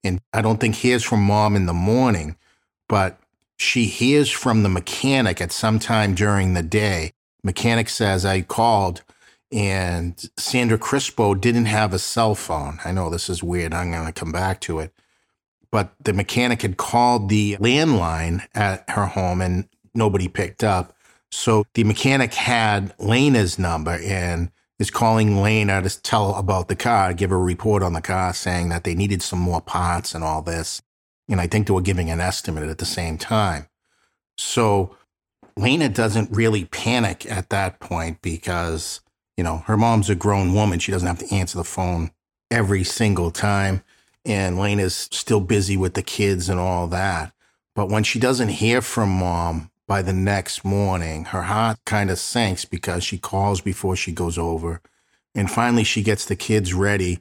And 0.04 0.22
I 0.34 0.42
don't 0.42 0.60
think 0.60 0.76
hears 0.76 1.04
from 1.04 1.24
mom 1.24 1.56
in 1.56 1.66
the 1.66 1.74
morning, 1.74 2.38
but 2.88 3.20
she 3.58 3.86
hears 3.86 4.30
from 4.30 4.64
the 4.64 4.70
mechanic 4.70 5.42
at 5.42 5.52
some 5.52 5.80
time 5.80 6.16
during 6.16 6.54
the 6.54 6.64
day. 6.64 7.12
Mechanic 7.44 7.90
says, 7.90 8.26
I 8.26 8.42
called 8.42 9.04
and 9.52 10.30
Sandra 10.38 10.78
Crispo 10.78 11.40
didn't 11.40 11.66
have 11.66 11.94
a 11.94 12.00
cell 12.00 12.36
phone. 12.36 12.80
I 12.84 12.92
know 12.92 13.10
this 13.10 13.30
is 13.30 13.44
weird. 13.44 13.74
I'm 13.74 13.92
going 13.92 14.06
to 14.06 14.12
come 14.12 14.32
back 14.32 14.60
to 14.62 14.80
it. 14.80 14.92
But 15.72 15.94
the 16.04 16.14
mechanic 16.14 16.62
had 16.62 16.78
called 16.78 17.30
the 17.30 17.58
landline 17.58 18.46
at 18.54 18.90
her 18.90 19.06
home 19.06 19.42
and 19.42 19.68
nobody 19.94 20.28
picked 20.28 20.64
up. 20.64 20.96
So 21.32 21.66
the 21.74 21.84
mechanic 21.84 22.34
had 22.34 22.94
Laina's 23.00 23.60
number 23.60 24.00
and 24.04 24.52
is 24.80 24.92
calling 24.92 25.42
Laina 25.42 25.82
to 25.82 26.02
tell 26.02 26.36
about 26.36 26.68
the 26.68 26.76
car, 26.76 27.14
give 27.14 27.32
a 27.32 27.38
report 27.38 27.84
on 27.84 27.94
the 27.94 28.02
car 28.02 28.34
saying 28.34 28.70
that 28.70 28.84
they 28.84 28.96
needed 28.96 29.22
some 29.22 29.40
more 29.40 29.62
parts 29.62 30.14
and 30.14 30.24
all 30.24 30.42
this. 30.42 30.82
And 31.30 31.42
I 31.42 31.48
think 31.48 31.68
they 31.68 31.74
were 31.74 31.82
giving 31.82 32.10
an 32.10 32.22
estimate 32.22 32.70
at 32.70 32.78
the 32.78 32.86
same 32.86 33.18
time. 33.18 33.68
So 34.38 34.96
Laina 35.58 35.90
doesn't 35.90 36.32
really 36.32 36.66
panic 36.66 37.26
at 37.30 37.50
that 37.50 37.80
point 37.80 38.22
because, 38.22 39.02
you 39.38 39.44
know, 39.44 39.60
her 39.68 39.78
mom's 39.78 40.10
a 40.10 40.16
grown 40.16 40.54
woman. 40.54 40.80
She 40.80 40.92
doesn't 40.92 41.08
have 41.08 41.20
to 41.20 41.34
answer 41.34 41.58
the 41.58 41.64
phone 41.64 42.12
every 42.52 42.84
single 42.84 43.32
time. 43.32 43.84
And 44.24 44.58
Laina's 44.58 45.08
still 45.12 45.40
busy 45.40 45.78
with 45.78 45.94
the 45.94 46.02
kids 46.02 46.50
and 46.50 46.60
all 46.60 46.88
that. 46.88 47.32
But 47.76 47.90
when 47.90 48.04
she 48.04 48.20
doesn't 48.20 48.50
hear 48.50 48.82
from 48.82 49.10
mom 49.10 49.70
by 49.88 50.02
the 50.02 50.14
next 50.14 50.66
morning, 50.66 51.26
her 51.26 51.44
heart 51.44 51.78
kind 51.86 52.10
of 52.10 52.18
sinks 52.18 52.66
because 52.66 53.04
she 53.04 53.18
calls 53.18 53.62
before 53.62 53.96
she 53.96 54.12
goes 54.12 54.38
over. 54.38 54.82
And 55.36 55.52
finally, 55.52 55.84
she 55.84 56.02
gets 56.02 56.26
the 56.26 56.36
kids 56.36 56.74
ready 56.74 57.20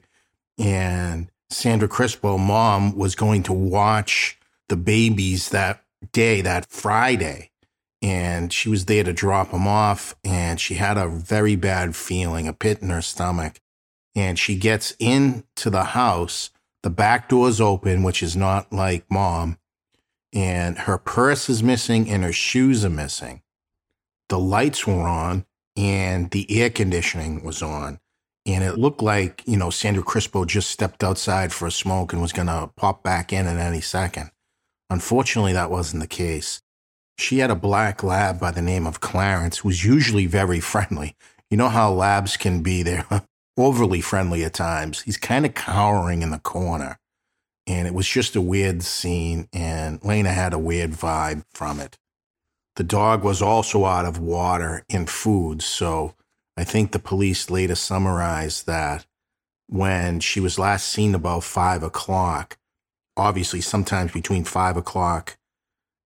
and 0.57 1.29
Sandra 1.55 1.87
Crispo, 1.87 2.37
mom, 2.37 2.97
was 2.97 3.15
going 3.15 3.41
to 3.43 3.53
watch 3.53 4.37
the 4.67 4.75
babies 4.75 5.49
that 5.49 5.85
day, 6.11 6.41
that 6.41 6.65
Friday. 6.69 7.51
And 8.01 8.51
she 8.51 8.67
was 8.67 8.85
there 8.85 9.05
to 9.05 9.13
drop 9.13 9.51
them 9.51 9.65
off. 9.65 10.17
And 10.23 10.59
she 10.59 10.73
had 10.73 10.97
a 10.97 11.07
very 11.07 11.55
bad 11.55 11.95
feeling, 11.95 12.45
a 12.45 12.53
pit 12.53 12.81
in 12.81 12.89
her 12.89 13.01
stomach. 13.01 13.61
And 14.13 14.37
she 14.37 14.57
gets 14.57 14.91
into 14.99 15.69
the 15.69 15.85
house. 15.85 16.49
The 16.83 16.89
back 16.89 17.29
door's 17.29 17.61
open, 17.61 18.03
which 18.03 18.21
is 18.21 18.35
not 18.35 18.73
like 18.73 19.09
mom. 19.09 19.57
And 20.33 20.79
her 20.79 20.97
purse 20.97 21.49
is 21.49 21.63
missing 21.63 22.09
and 22.09 22.23
her 22.23 22.33
shoes 22.33 22.83
are 22.83 22.89
missing. 22.89 23.41
The 24.27 24.39
lights 24.39 24.85
were 24.85 25.07
on 25.07 25.45
and 25.77 26.31
the 26.31 26.59
air 26.59 26.69
conditioning 26.69 27.45
was 27.45 27.61
on. 27.61 28.01
And 28.45 28.63
it 28.63 28.77
looked 28.77 29.01
like, 29.01 29.41
you 29.45 29.57
know, 29.57 29.69
Sandra 29.69 30.03
Crispo 30.03 30.45
just 30.45 30.69
stepped 30.69 31.03
outside 31.03 31.51
for 31.51 31.65
a 31.67 31.71
smoke 31.71 32.13
and 32.13 32.21
was 32.21 32.33
going 32.33 32.47
to 32.47 32.69
pop 32.75 33.01
back 33.03 33.33
in 33.33 33.47
at 33.47 33.57
any 33.57 33.81
second. 33.81 34.29
Unfortunately, 34.89 35.53
that 35.53 35.71
wasn't 35.71 36.01
the 36.01 36.07
case. 36.07 36.61
She 37.17 37.39
had 37.39 37.49
a 37.49 37.55
black 37.55 38.03
lab 38.03 38.39
by 38.39 38.51
the 38.51 38.61
name 38.61 38.85
of 38.85 38.99
Clarence, 38.99 39.59
who 39.59 39.69
was 39.69 39.83
usually 39.83 40.27
very 40.27 40.59
friendly. 40.59 41.15
You 41.49 41.57
know 41.57 41.69
how 41.69 41.91
labs 41.91 42.37
can 42.37 42.61
be, 42.61 42.83
they're 42.83 43.05
overly 43.57 44.01
friendly 44.01 44.43
at 44.43 44.53
times. 44.53 45.01
He's 45.01 45.17
kind 45.17 45.45
of 45.45 45.55
cowering 45.55 46.21
in 46.21 46.31
the 46.31 46.39
corner. 46.39 46.99
And 47.65 47.87
it 47.87 47.95
was 47.95 48.07
just 48.07 48.35
a 48.35 48.41
weird 48.41 48.83
scene, 48.83 49.47
and 49.51 50.03
Laina 50.03 50.31
had 50.31 50.53
a 50.53 50.59
weird 50.59 50.91
vibe 50.91 51.45
from 51.51 51.79
it. 51.79 51.97
The 52.75 52.83
dog 52.83 53.23
was 53.23 53.41
also 53.41 53.85
out 53.85 54.05
of 54.05 54.19
water 54.19 54.83
and 54.89 55.09
food, 55.09 55.63
so 55.63 56.13
I 56.57 56.63
think 56.63 56.91
the 56.91 56.99
police 56.99 57.49
later 57.49 57.75
summarized 57.75 58.65
that 58.65 59.05
when 59.67 60.19
she 60.19 60.39
was 60.39 60.59
last 60.59 60.87
seen 60.87 61.15
about 61.15 61.43
five 61.43 61.83
o'clock, 61.83 62.57
obviously, 63.17 63.61
sometimes 63.61 64.11
between 64.11 64.43
five 64.43 64.77
o'clock 64.77 65.37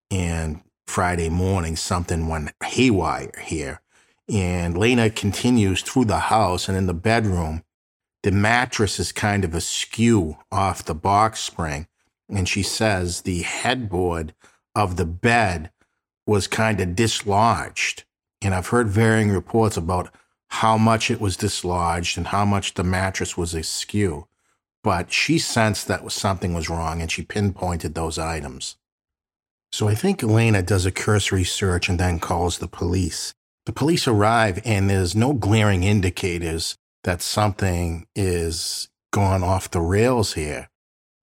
and 0.10 0.62
Friday 0.88 1.30
morning, 1.30 1.76
something 1.76 2.28
went 2.28 2.52
haywire 2.64 3.32
here. 3.44 3.82
And 4.28 4.78
Laina 4.78 5.10
continues 5.10 5.82
through 5.82 6.06
the 6.06 6.20
house 6.20 6.68
and 6.68 6.78
in 6.78 6.88
the 6.88 6.94
bedroom. 6.94 7.64
The 8.24 8.32
mattress 8.32 9.00
is 9.00 9.12
kind 9.12 9.46
of 9.46 9.54
askew 9.54 10.38
off 10.52 10.86
the 10.86 10.96
box 10.96 11.40
spring. 11.40 11.88
And 12.28 12.48
she 12.48 12.64
says 12.64 13.22
the 13.22 13.42
headboard 13.42 14.34
of 14.76 14.98
the 14.98 15.06
bed 15.06 15.72
was 16.28 16.48
kind 16.48 16.80
of 16.80 16.96
dislodged. 16.96 18.04
And 18.42 18.54
I've 18.54 18.68
heard 18.68 18.88
varying 18.88 19.32
reports 19.32 19.78
about 19.78 20.14
how 20.50 20.78
much 20.78 21.10
it 21.10 21.22
was 21.22 21.38
dislodged 21.38 22.18
and 22.18 22.28
how 22.28 22.46
much 22.46 22.74
the 22.74 22.84
mattress 22.84 23.38
was 23.38 23.54
askew. 23.54 24.28
But 24.84 25.12
she 25.12 25.38
sensed 25.38 25.88
that 25.88 26.12
something 26.12 26.54
was 26.54 26.70
wrong 26.70 27.02
and 27.02 27.12
she 27.12 27.22
pinpointed 27.22 27.94
those 27.94 28.18
items. 28.18 28.78
So 29.72 29.88
I 29.88 29.96
think 29.96 30.24
Elena 30.24 30.64
does 30.64 30.86
a 30.86 30.92
cursory 30.92 31.44
search 31.44 31.90
and 31.90 32.00
then 32.00 32.20
calls 32.20 32.58
the 32.58 32.68
police. 32.68 33.34
The 33.66 33.72
police 33.72 34.08
arrive 34.08 34.62
and 34.66 34.90
there's 34.90 35.16
no 35.16 35.34
glaring 35.34 35.84
indicators 35.84 36.76
that 37.04 37.22
something 37.22 38.08
is 38.16 38.90
gone 39.12 39.44
off 39.44 39.70
the 39.70 39.82
rails 39.82 40.34
here. 40.34 40.70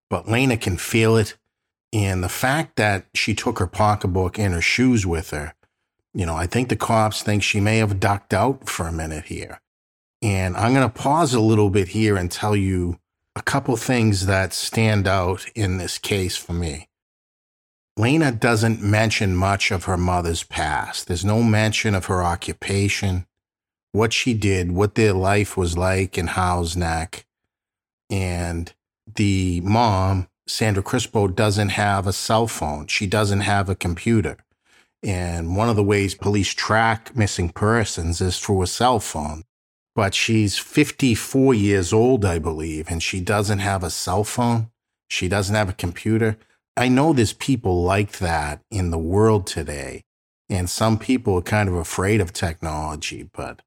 But 0.09 0.29
Laina 0.29 0.55
can 0.55 0.77
feel 0.77 1.17
it. 1.17 1.37
And 1.91 2.23
the 2.23 2.29
fact 2.29 2.75
that 2.77 3.07
she 3.13 3.33
took 3.33 3.59
her 3.59 3.67
pocketbook 3.67 4.39
and 4.39 4.53
her 4.53 4.61
shoes 4.61 5.05
with 5.05 5.31
her 5.31 5.53
you 6.17 6.25
know, 6.25 6.35
I 6.35 6.47
think 6.47 6.69
the 6.69 6.75
cops 6.75 7.21
think 7.21 7.43
she 7.43 7.59
may 7.59 7.77
have 7.77 7.99
ducked 7.99 8.33
out 8.33 8.67
for 8.67 8.87
a 8.87 8.91
minute 8.91 9.25
here. 9.25 9.61
And 10.23 10.57
I'm 10.57 10.73
going 10.73 10.89
to 10.89 10.93
pause 10.93 11.35
a 11.35 11.39
little 11.39 11.69
bit 11.69 11.89
here 11.89 12.17
and 12.17 12.31
tell 12.31 12.55
you 12.55 12.97
a 13.35 13.43
couple 13.43 13.77
things 13.77 14.25
that 14.25 14.51
stand 14.51 15.07
out 15.07 15.45
in 15.53 15.77
this 15.77 15.99
case 15.99 16.35
for 16.35 16.53
me. 16.53 16.89
Laina 17.97 18.31
doesn't 18.31 18.81
mention 18.81 19.35
much 19.35 19.69
of 19.69 19.83
her 19.83 19.95
mother's 19.95 20.41
past. 20.41 21.07
There's 21.07 21.23
no 21.23 21.43
mention 21.43 21.93
of 21.93 22.05
her 22.05 22.23
occupation, 22.23 23.27
what 23.91 24.11
she 24.11 24.33
did, 24.33 24.71
what 24.71 24.95
their 24.95 25.13
life 25.13 25.55
was 25.55 25.77
like 25.77 26.17
in 26.17 26.27
Houghs 26.27 26.75
Neck. 26.75 27.27
And 28.09 28.73
the 29.15 29.61
mom, 29.61 30.29
Sandra 30.47 30.81
Crispo, 30.81 31.27
doesn't 31.27 31.69
have 31.69 32.07
a 32.07 32.13
cell 32.13 32.47
phone. 32.47 32.87
She 32.87 33.05
doesn't 33.05 33.41
have 33.41 33.69
a 33.69 33.75
computer. 33.75 34.37
And 35.07 35.55
one 35.55 35.69
of 35.69 35.77
the 35.77 35.83
ways 35.83 36.15
police 36.15 36.53
track 36.53 37.15
missing 37.15 37.47
persons 37.49 38.19
is 38.19 38.39
through 38.39 38.61
a 38.61 38.67
cell 38.67 38.99
phone. 38.99 39.43
But 39.95 40.13
she's 40.13 40.57
54 40.57 41.53
years 41.53 41.93
old, 41.93 42.25
I 42.25 42.39
believe, 42.39 42.91
and 42.91 43.01
she 43.01 43.21
doesn't 43.21 43.59
have 43.59 43.83
a 43.83 43.89
cell 43.89 44.25
phone. 44.25 44.69
She 45.09 45.29
doesn't 45.29 45.55
have 45.55 45.69
a 45.69 45.73
computer. 45.73 46.37
I 46.75 46.89
know 46.89 47.13
there's 47.13 47.31
people 47.31 47.83
like 47.83 48.19
that 48.19 48.59
in 48.69 48.91
the 48.91 48.97
world 48.97 49.47
today. 49.47 50.03
And 50.49 50.69
some 50.69 50.99
people 50.99 51.35
are 51.35 51.41
kind 51.41 51.69
of 51.69 51.75
afraid 51.75 52.19
of 52.19 52.33
technology, 52.33 53.29
but 53.33 53.61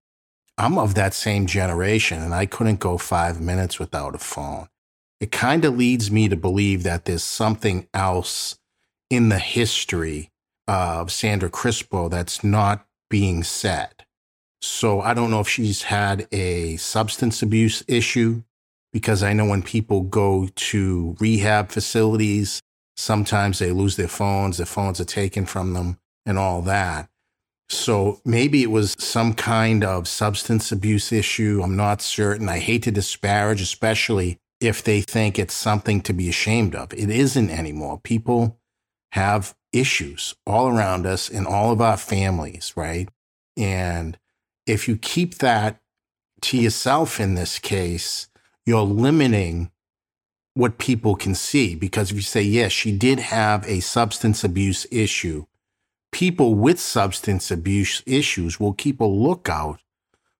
I'm 0.58 0.78
of 0.78 0.94
that 0.94 1.14
same 1.14 1.46
generation 1.46 2.20
and 2.20 2.34
I 2.34 2.44
couldn't 2.44 2.80
go 2.80 2.98
five 2.98 3.40
minutes 3.40 3.78
without 3.78 4.14
a 4.14 4.18
phone. 4.18 4.68
It 5.20 5.32
kind 5.32 5.64
of 5.64 5.76
leads 5.76 6.10
me 6.10 6.28
to 6.28 6.36
believe 6.36 6.82
that 6.82 7.06
there's 7.06 7.24
something 7.24 7.88
else 7.94 8.58
in 9.08 9.30
the 9.30 9.38
history 9.38 10.29
of 10.70 11.10
Sandra 11.10 11.50
Crispo 11.50 12.08
that's 12.08 12.44
not 12.44 12.86
being 13.10 13.42
said. 13.42 14.06
So 14.62 15.00
I 15.00 15.14
don't 15.14 15.32
know 15.32 15.40
if 15.40 15.48
she's 15.48 15.82
had 15.82 16.28
a 16.30 16.76
substance 16.76 17.42
abuse 17.42 17.82
issue 17.88 18.44
because 18.92 19.24
I 19.24 19.32
know 19.32 19.46
when 19.46 19.64
people 19.64 20.02
go 20.02 20.48
to 20.54 21.16
rehab 21.18 21.70
facilities, 21.70 22.62
sometimes 22.96 23.58
they 23.58 23.72
lose 23.72 23.96
their 23.96 24.06
phones, 24.06 24.58
their 24.58 24.66
phones 24.66 25.00
are 25.00 25.04
taken 25.04 25.44
from 25.44 25.72
them 25.72 25.98
and 26.24 26.38
all 26.38 26.62
that. 26.62 27.08
So 27.68 28.20
maybe 28.24 28.62
it 28.62 28.70
was 28.70 28.94
some 28.96 29.34
kind 29.34 29.82
of 29.82 30.06
substance 30.06 30.70
abuse 30.70 31.10
issue. 31.10 31.62
I'm 31.64 31.76
not 31.76 32.00
certain. 32.00 32.48
I 32.48 32.60
hate 32.60 32.84
to 32.84 32.92
disparage, 32.92 33.60
especially 33.60 34.38
if 34.60 34.84
they 34.84 35.00
think 35.00 35.36
it's 35.36 35.54
something 35.54 36.00
to 36.02 36.12
be 36.12 36.28
ashamed 36.28 36.76
of. 36.76 36.92
It 36.92 37.10
isn't 37.10 37.50
anymore. 37.50 37.98
People 37.98 38.60
have 39.12 39.56
issues 39.72 40.34
all 40.46 40.68
around 40.68 41.06
us 41.06 41.28
in 41.28 41.46
all 41.46 41.72
of 41.72 41.80
our 41.80 41.96
families, 41.96 42.72
right? 42.76 43.08
And 43.56 44.18
if 44.66 44.88
you 44.88 44.96
keep 44.96 45.36
that 45.38 45.80
to 46.42 46.56
yourself 46.56 47.20
in 47.20 47.34
this 47.34 47.58
case, 47.58 48.28
you're 48.64 48.82
limiting 48.82 49.70
what 50.54 50.78
people 50.78 51.14
can 51.14 51.34
see. 51.34 51.74
Because 51.74 52.10
if 52.10 52.16
you 52.16 52.22
say, 52.22 52.42
yes, 52.42 52.72
she 52.72 52.92
did 52.92 53.18
have 53.18 53.66
a 53.68 53.80
substance 53.80 54.44
abuse 54.44 54.86
issue, 54.90 55.46
people 56.12 56.54
with 56.54 56.80
substance 56.80 57.50
abuse 57.50 58.02
issues 58.06 58.58
will 58.58 58.72
keep 58.72 59.00
a 59.00 59.04
lookout 59.04 59.80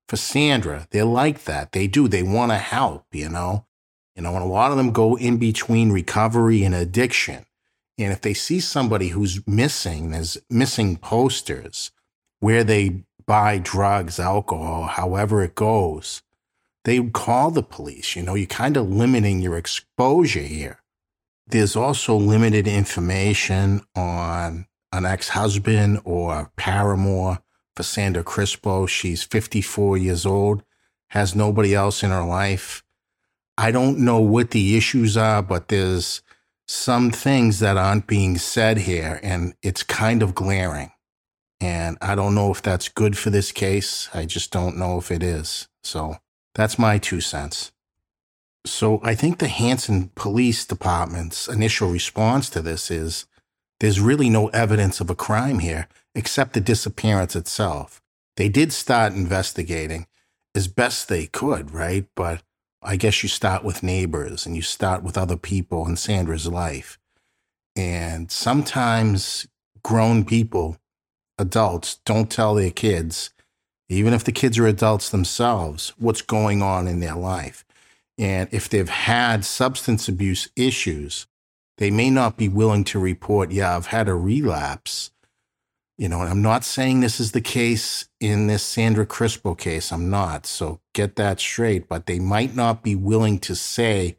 for 0.08 0.16
Sandra. 0.16 0.88
They're 0.90 1.04
like 1.04 1.44
that. 1.44 1.72
They 1.72 1.86
do. 1.86 2.08
They 2.08 2.22
want 2.22 2.52
to 2.52 2.58
help, 2.58 3.04
you 3.12 3.28
know? 3.28 3.66
You 4.16 4.22
know, 4.22 4.34
and 4.34 4.44
a 4.44 4.48
lot 4.48 4.72
of 4.72 4.76
them 4.76 4.90
go 4.92 5.16
in 5.16 5.38
between 5.38 5.92
recovery 5.92 6.64
and 6.64 6.74
addiction. 6.74 7.46
And 8.00 8.12
if 8.12 8.20
they 8.22 8.34
see 8.34 8.60
somebody 8.60 9.08
who's 9.08 9.46
missing, 9.46 10.10
there's 10.10 10.38
missing 10.48 10.96
posters 10.96 11.90
where 12.40 12.64
they 12.64 13.04
buy 13.26 13.58
drugs, 13.58 14.18
alcohol, 14.18 14.84
however 14.84 15.42
it 15.42 15.54
goes, 15.54 16.22
they 16.84 17.00
call 17.10 17.50
the 17.50 17.62
police. 17.62 18.16
You 18.16 18.22
know, 18.22 18.34
you're 18.34 18.46
kind 18.46 18.76
of 18.76 18.90
limiting 18.90 19.40
your 19.40 19.56
exposure 19.56 20.40
here. 20.40 20.80
There's 21.46 21.76
also 21.76 22.16
limited 22.16 22.66
information 22.66 23.82
on 23.94 24.66
an 24.92 25.04
ex 25.04 25.28
husband 25.30 26.00
or 26.04 26.50
paramour 26.56 27.40
for 27.76 27.82
Sandra 27.82 28.24
Crispo. 28.24 28.88
She's 28.88 29.22
54 29.22 29.98
years 29.98 30.24
old, 30.24 30.62
has 31.08 31.34
nobody 31.34 31.74
else 31.74 32.02
in 32.02 32.10
her 32.10 32.24
life. 32.24 32.82
I 33.58 33.72
don't 33.72 33.98
know 33.98 34.20
what 34.20 34.52
the 34.52 34.76
issues 34.76 35.16
are, 35.16 35.42
but 35.42 35.68
there's 35.68 36.22
some 36.70 37.10
things 37.10 37.58
that 37.58 37.76
aren't 37.76 38.06
being 38.06 38.38
said 38.38 38.78
here, 38.78 39.18
and 39.24 39.54
it's 39.60 39.82
kind 39.82 40.22
of 40.22 40.36
glaring. 40.36 40.92
And 41.60 41.98
I 42.00 42.14
don't 42.14 42.34
know 42.34 42.52
if 42.52 42.62
that's 42.62 42.88
good 42.88 43.18
for 43.18 43.28
this 43.28 43.50
case. 43.50 44.08
I 44.14 44.24
just 44.24 44.52
don't 44.52 44.78
know 44.78 44.96
if 44.96 45.10
it 45.10 45.22
is. 45.22 45.68
So 45.82 46.16
that's 46.54 46.78
my 46.78 46.98
two 46.98 47.20
cents. 47.20 47.72
So 48.64 49.00
I 49.02 49.16
think 49.16 49.38
the 49.38 49.48
Hanson 49.48 50.12
Police 50.14 50.64
Department's 50.64 51.48
initial 51.48 51.90
response 51.90 52.48
to 52.50 52.62
this 52.62 52.90
is 52.90 53.26
there's 53.80 54.00
really 54.00 54.30
no 54.30 54.46
evidence 54.48 55.00
of 55.00 55.10
a 55.10 55.16
crime 55.16 55.58
here 55.58 55.88
except 56.14 56.52
the 56.52 56.60
disappearance 56.60 57.34
itself. 57.34 58.00
They 58.36 58.48
did 58.48 58.72
start 58.72 59.12
investigating 59.12 60.06
as 60.54 60.68
best 60.68 61.08
they 61.08 61.26
could, 61.26 61.72
right? 61.72 62.06
But 62.14 62.42
I 62.82 62.96
guess 62.96 63.22
you 63.22 63.28
start 63.28 63.62
with 63.62 63.82
neighbors 63.82 64.46
and 64.46 64.56
you 64.56 64.62
start 64.62 65.02
with 65.02 65.18
other 65.18 65.36
people 65.36 65.86
in 65.86 65.96
Sandra's 65.96 66.46
life. 66.46 66.98
And 67.76 68.30
sometimes 68.30 69.46
grown 69.82 70.24
people, 70.24 70.78
adults, 71.38 72.00
don't 72.04 72.30
tell 72.30 72.54
their 72.54 72.70
kids, 72.70 73.30
even 73.88 74.14
if 74.14 74.24
the 74.24 74.32
kids 74.32 74.58
are 74.58 74.66
adults 74.66 75.10
themselves, 75.10 75.92
what's 75.98 76.22
going 76.22 76.62
on 76.62 76.88
in 76.88 77.00
their 77.00 77.16
life. 77.16 77.64
And 78.16 78.48
if 78.52 78.68
they've 78.68 78.88
had 78.88 79.44
substance 79.44 80.08
abuse 80.08 80.48
issues, 80.56 81.26
they 81.78 81.90
may 81.90 82.10
not 82.10 82.36
be 82.36 82.48
willing 82.48 82.84
to 82.84 82.98
report, 82.98 83.50
yeah, 83.50 83.76
I've 83.76 83.86
had 83.86 84.08
a 84.08 84.14
relapse. 84.14 85.10
You 86.00 86.08
know, 86.08 86.22
I'm 86.22 86.40
not 86.40 86.64
saying 86.64 87.00
this 87.00 87.20
is 87.20 87.32
the 87.32 87.42
case 87.42 88.08
in 88.20 88.46
this 88.46 88.62
Sandra 88.62 89.04
Crispo 89.04 89.56
case. 89.56 89.92
I'm 89.92 90.08
not. 90.08 90.46
So 90.46 90.80
get 90.94 91.16
that 91.16 91.40
straight. 91.40 91.90
But 91.90 92.06
they 92.06 92.18
might 92.18 92.56
not 92.56 92.82
be 92.82 92.94
willing 92.94 93.38
to 93.40 93.54
say, 93.54 94.16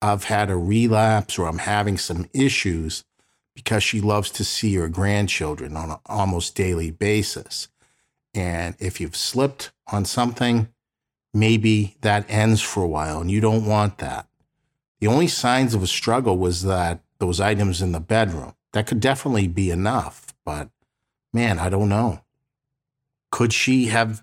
I've 0.00 0.22
had 0.24 0.48
a 0.48 0.56
relapse 0.56 1.36
or 1.36 1.48
I'm 1.48 1.58
having 1.58 1.98
some 1.98 2.28
issues 2.32 3.02
because 3.52 3.82
she 3.82 4.00
loves 4.00 4.30
to 4.30 4.44
see 4.44 4.76
her 4.76 4.88
grandchildren 4.88 5.76
on 5.76 5.90
an 5.90 5.96
almost 6.06 6.54
daily 6.54 6.92
basis. 6.92 7.66
And 8.32 8.76
if 8.78 9.00
you've 9.00 9.16
slipped 9.16 9.72
on 9.90 10.04
something, 10.04 10.68
maybe 11.32 11.96
that 12.02 12.26
ends 12.30 12.62
for 12.62 12.84
a 12.84 12.88
while 12.88 13.20
and 13.20 13.28
you 13.28 13.40
don't 13.40 13.66
want 13.66 13.98
that. 13.98 14.28
The 15.00 15.08
only 15.08 15.26
signs 15.26 15.74
of 15.74 15.82
a 15.82 15.88
struggle 15.88 16.38
was 16.38 16.62
that 16.62 17.02
those 17.18 17.40
items 17.40 17.82
in 17.82 17.90
the 17.90 17.98
bedroom. 17.98 18.54
That 18.72 18.86
could 18.86 19.00
definitely 19.00 19.48
be 19.48 19.72
enough, 19.72 20.32
but 20.44 20.68
man, 21.34 21.58
I 21.58 21.68
don't 21.68 21.88
know. 21.88 22.20
Could 23.30 23.52
she 23.52 23.86
have 23.86 24.22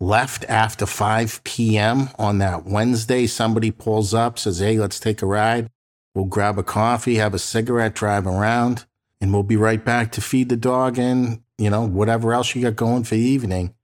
left 0.00 0.44
after 0.46 0.84
5 0.84 1.42
p.m. 1.44 2.10
on 2.18 2.38
that 2.38 2.64
Wednesday? 2.66 3.26
Somebody 3.26 3.70
pulls 3.70 4.12
up, 4.12 4.38
says, 4.38 4.58
Hey, 4.58 4.78
let's 4.78 5.00
take 5.00 5.22
a 5.22 5.26
ride. 5.26 5.70
We'll 6.14 6.24
grab 6.24 6.58
a 6.58 6.64
coffee, 6.64 7.14
have 7.16 7.34
a 7.34 7.38
cigarette, 7.38 7.94
drive 7.94 8.26
around, 8.26 8.86
and 9.20 9.32
we'll 9.32 9.44
be 9.44 9.56
right 9.56 9.84
back 9.84 10.10
to 10.12 10.20
feed 10.20 10.48
the 10.48 10.56
dog 10.56 10.98
and, 10.98 11.42
you 11.56 11.70
know, 11.70 11.86
whatever 11.86 12.32
else 12.32 12.54
you 12.54 12.62
got 12.62 12.76
going 12.76 13.04
for 13.04 13.14
the 13.14 13.20
evening. 13.20 13.74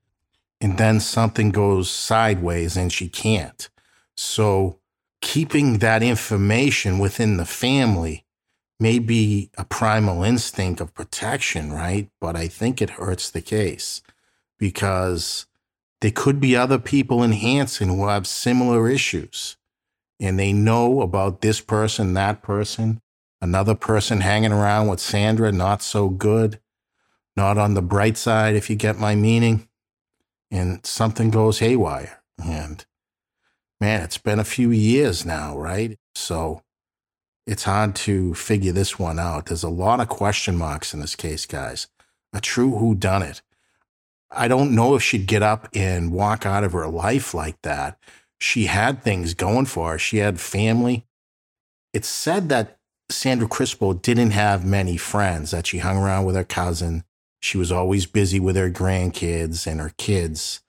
And 0.60 0.76
then 0.78 0.98
something 0.98 1.50
goes 1.50 1.90
sideways 1.90 2.76
and 2.76 2.92
she 2.92 3.08
can't. 3.08 3.68
So 4.16 4.80
keeping 5.20 5.78
that 5.78 6.02
information 6.02 6.98
within 6.98 7.36
the 7.36 7.44
family 7.44 8.23
may 8.80 8.98
be 8.98 9.50
a 9.56 9.64
primal 9.64 10.24
instinct 10.24 10.80
of 10.80 10.94
protection, 10.94 11.72
right? 11.72 12.10
But 12.20 12.36
I 12.36 12.48
think 12.48 12.82
it 12.82 12.90
hurts 12.90 13.30
the 13.30 13.40
case 13.40 14.02
because 14.58 15.46
there 16.00 16.10
could 16.10 16.40
be 16.40 16.56
other 16.56 16.78
people 16.78 17.22
in 17.22 17.32
Hanson 17.32 17.88
who 17.88 18.08
have 18.08 18.26
similar 18.26 18.88
issues 18.88 19.56
and 20.20 20.38
they 20.38 20.52
know 20.52 21.00
about 21.02 21.40
this 21.40 21.60
person, 21.60 22.14
that 22.14 22.42
person, 22.42 23.00
another 23.40 23.74
person 23.74 24.20
hanging 24.20 24.52
around 24.52 24.88
with 24.88 25.00
Sandra, 25.00 25.52
not 25.52 25.82
so 25.82 26.08
good, 26.08 26.60
not 27.36 27.58
on 27.58 27.74
the 27.74 27.82
bright 27.82 28.16
side, 28.16 28.54
if 28.54 28.68
you 28.68 28.76
get 28.76 28.98
my 28.98 29.14
meaning. 29.14 29.68
And 30.50 30.84
something 30.84 31.30
goes 31.30 31.58
haywire. 31.58 32.22
And 32.44 32.84
man, 33.80 34.02
it's 34.02 34.18
been 34.18 34.38
a 34.38 34.44
few 34.44 34.70
years 34.70 35.24
now, 35.24 35.56
right? 35.56 35.98
So 36.14 36.63
it's 37.46 37.64
hard 37.64 37.94
to 37.96 38.34
figure 38.34 38.72
this 38.72 38.98
one 38.98 39.18
out. 39.18 39.46
There's 39.46 39.62
a 39.62 39.68
lot 39.68 40.00
of 40.00 40.08
question 40.08 40.56
marks 40.56 40.94
in 40.94 41.00
this 41.00 41.16
case, 41.16 41.46
guys. 41.46 41.88
A 42.32 42.40
true 42.40 42.78
who 42.78 42.94
done 42.94 43.22
it. 43.22 43.42
I 44.30 44.48
don't 44.48 44.74
know 44.74 44.94
if 44.94 45.02
she'd 45.02 45.26
get 45.26 45.42
up 45.42 45.68
and 45.74 46.12
walk 46.12 46.44
out 46.44 46.64
of 46.64 46.72
her 46.72 46.88
life 46.88 47.34
like 47.34 47.60
that. 47.62 47.98
She 48.40 48.66
had 48.66 49.02
things 49.02 49.34
going 49.34 49.66
for 49.66 49.92
her. 49.92 49.98
She 49.98 50.18
had 50.18 50.40
family. 50.40 51.06
It's 51.92 52.08
said 52.08 52.48
that 52.48 52.78
Sandra 53.10 53.46
Crispo 53.46 54.00
didn't 54.00 54.32
have 54.32 54.64
many 54.64 54.96
friends, 54.96 55.50
that 55.52 55.66
she 55.66 55.78
hung 55.78 55.98
around 55.98 56.24
with 56.24 56.34
her 56.34 56.44
cousin. 56.44 57.04
She 57.40 57.58
was 57.58 57.70
always 57.70 58.06
busy 58.06 58.40
with 58.40 58.56
her 58.56 58.70
grandkids 58.70 59.66
and 59.66 59.80
her 59.80 59.92
kids. 59.96 60.62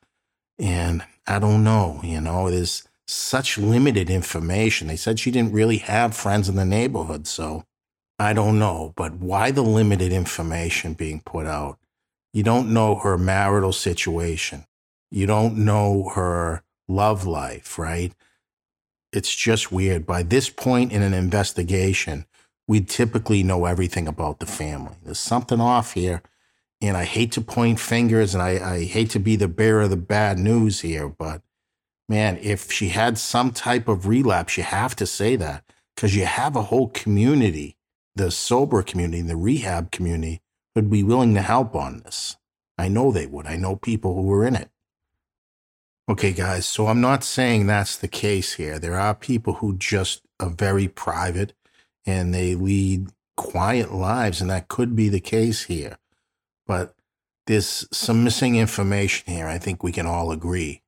And 0.59 1.03
I 1.25 1.39
don't 1.39 1.63
know, 1.63 1.99
you 2.03 2.21
know, 2.21 2.51
there's 2.51 2.83
such 3.07 3.57
limited 3.57 4.09
information. 4.09 4.87
They 4.87 4.95
said 4.95 5.19
she 5.19 5.31
didn't 5.31 5.53
really 5.53 5.77
have 5.77 6.15
friends 6.15 6.49
in 6.49 6.55
the 6.55 6.65
neighborhood. 6.65 7.27
So 7.27 7.65
I 8.17 8.33
don't 8.33 8.59
know. 8.59 8.93
But 8.95 9.15
why 9.15 9.51
the 9.51 9.61
limited 9.61 10.11
information 10.11 10.93
being 10.93 11.21
put 11.21 11.45
out? 11.45 11.77
You 12.33 12.43
don't 12.43 12.73
know 12.73 12.95
her 12.95 13.17
marital 13.17 13.73
situation. 13.73 14.65
You 15.11 15.25
don't 15.25 15.57
know 15.57 16.11
her 16.15 16.63
love 16.87 17.25
life, 17.25 17.77
right? 17.79 18.13
It's 19.13 19.33
just 19.33 19.71
weird. 19.71 20.05
By 20.05 20.23
this 20.23 20.49
point 20.49 20.91
in 20.91 21.01
an 21.01 21.13
investigation, 21.13 22.25
we 22.67 22.81
typically 22.81 23.43
know 23.43 23.65
everything 23.65 24.07
about 24.07 24.39
the 24.39 24.45
family. 24.45 24.95
There's 25.03 25.19
something 25.19 25.61
off 25.61 25.93
here. 25.93 26.21
And 26.81 26.97
I 26.97 27.05
hate 27.05 27.31
to 27.33 27.41
point 27.41 27.79
fingers 27.79 28.33
and 28.33 28.43
I, 28.43 28.73
I 28.73 28.83
hate 28.83 29.09
to 29.11 29.19
be 29.19 29.35
the 29.35 29.47
bearer 29.47 29.83
of 29.83 29.91
the 29.91 29.97
bad 29.97 30.37
news 30.37 30.81
here, 30.81 31.07
but 31.07 31.41
man, 32.07 32.37
if 32.41 32.71
she 32.71 32.89
had 32.89 33.17
some 33.17 33.51
type 33.51 33.87
of 33.87 34.07
relapse, 34.07 34.57
you 34.57 34.63
have 34.63 34.95
to 34.97 35.05
say 35.05 35.35
that 35.35 35.63
because 35.95 36.15
you 36.15 36.25
have 36.25 36.55
a 36.55 36.63
whole 36.63 36.89
community, 36.89 37.77
the 38.15 38.31
sober 38.31 38.83
community, 38.83 39.21
the 39.21 39.35
rehab 39.35 39.91
community 39.91 40.41
would 40.75 40.89
be 40.89 41.03
willing 41.03 41.33
to 41.33 41.41
help 41.41 41.75
on 41.75 41.99
this. 41.99 42.37
I 42.77 42.87
know 42.87 43.11
they 43.11 43.25
would. 43.25 43.47
I 43.47 43.55
know 43.55 43.75
people 43.75 44.15
who 44.15 44.23
were 44.23 44.45
in 44.45 44.55
it. 44.55 44.69
Okay, 46.07 46.33
guys, 46.33 46.67
so 46.67 46.87
I'm 46.87 47.01
not 47.01 47.23
saying 47.23 47.65
that's 47.65 47.97
the 47.97 48.07
case 48.07 48.53
here. 48.53 48.77
There 48.77 48.99
are 48.99 49.15
people 49.15 49.53
who 49.55 49.75
just 49.75 50.21
are 50.39 50.49
very 50.49 50.87
private 50.87 51.53
and 52.05 52.33
they 52.33 52.53
lead 52.53 53.07
quiet 53.35 53.91
lives, 53.91 54.39
and 54.39 54.49
that 54.49 54.67
could 54.67 54.95
be 54.95 55.09
the 55.09 55.19
case 55.19 55.63
here. 55.63 55.97
But 56.67 56.95
there's 57.47 57.87
some 57.91 58.23
missing 58.23 58.55
information 58.55 59.33
here. 59.33 59.47
I 59.47 59.57
think 59.57 59.81
we 59.81 59.91
can 59.91 60.05
all 60.05 60.31
agree. 60.31 60.83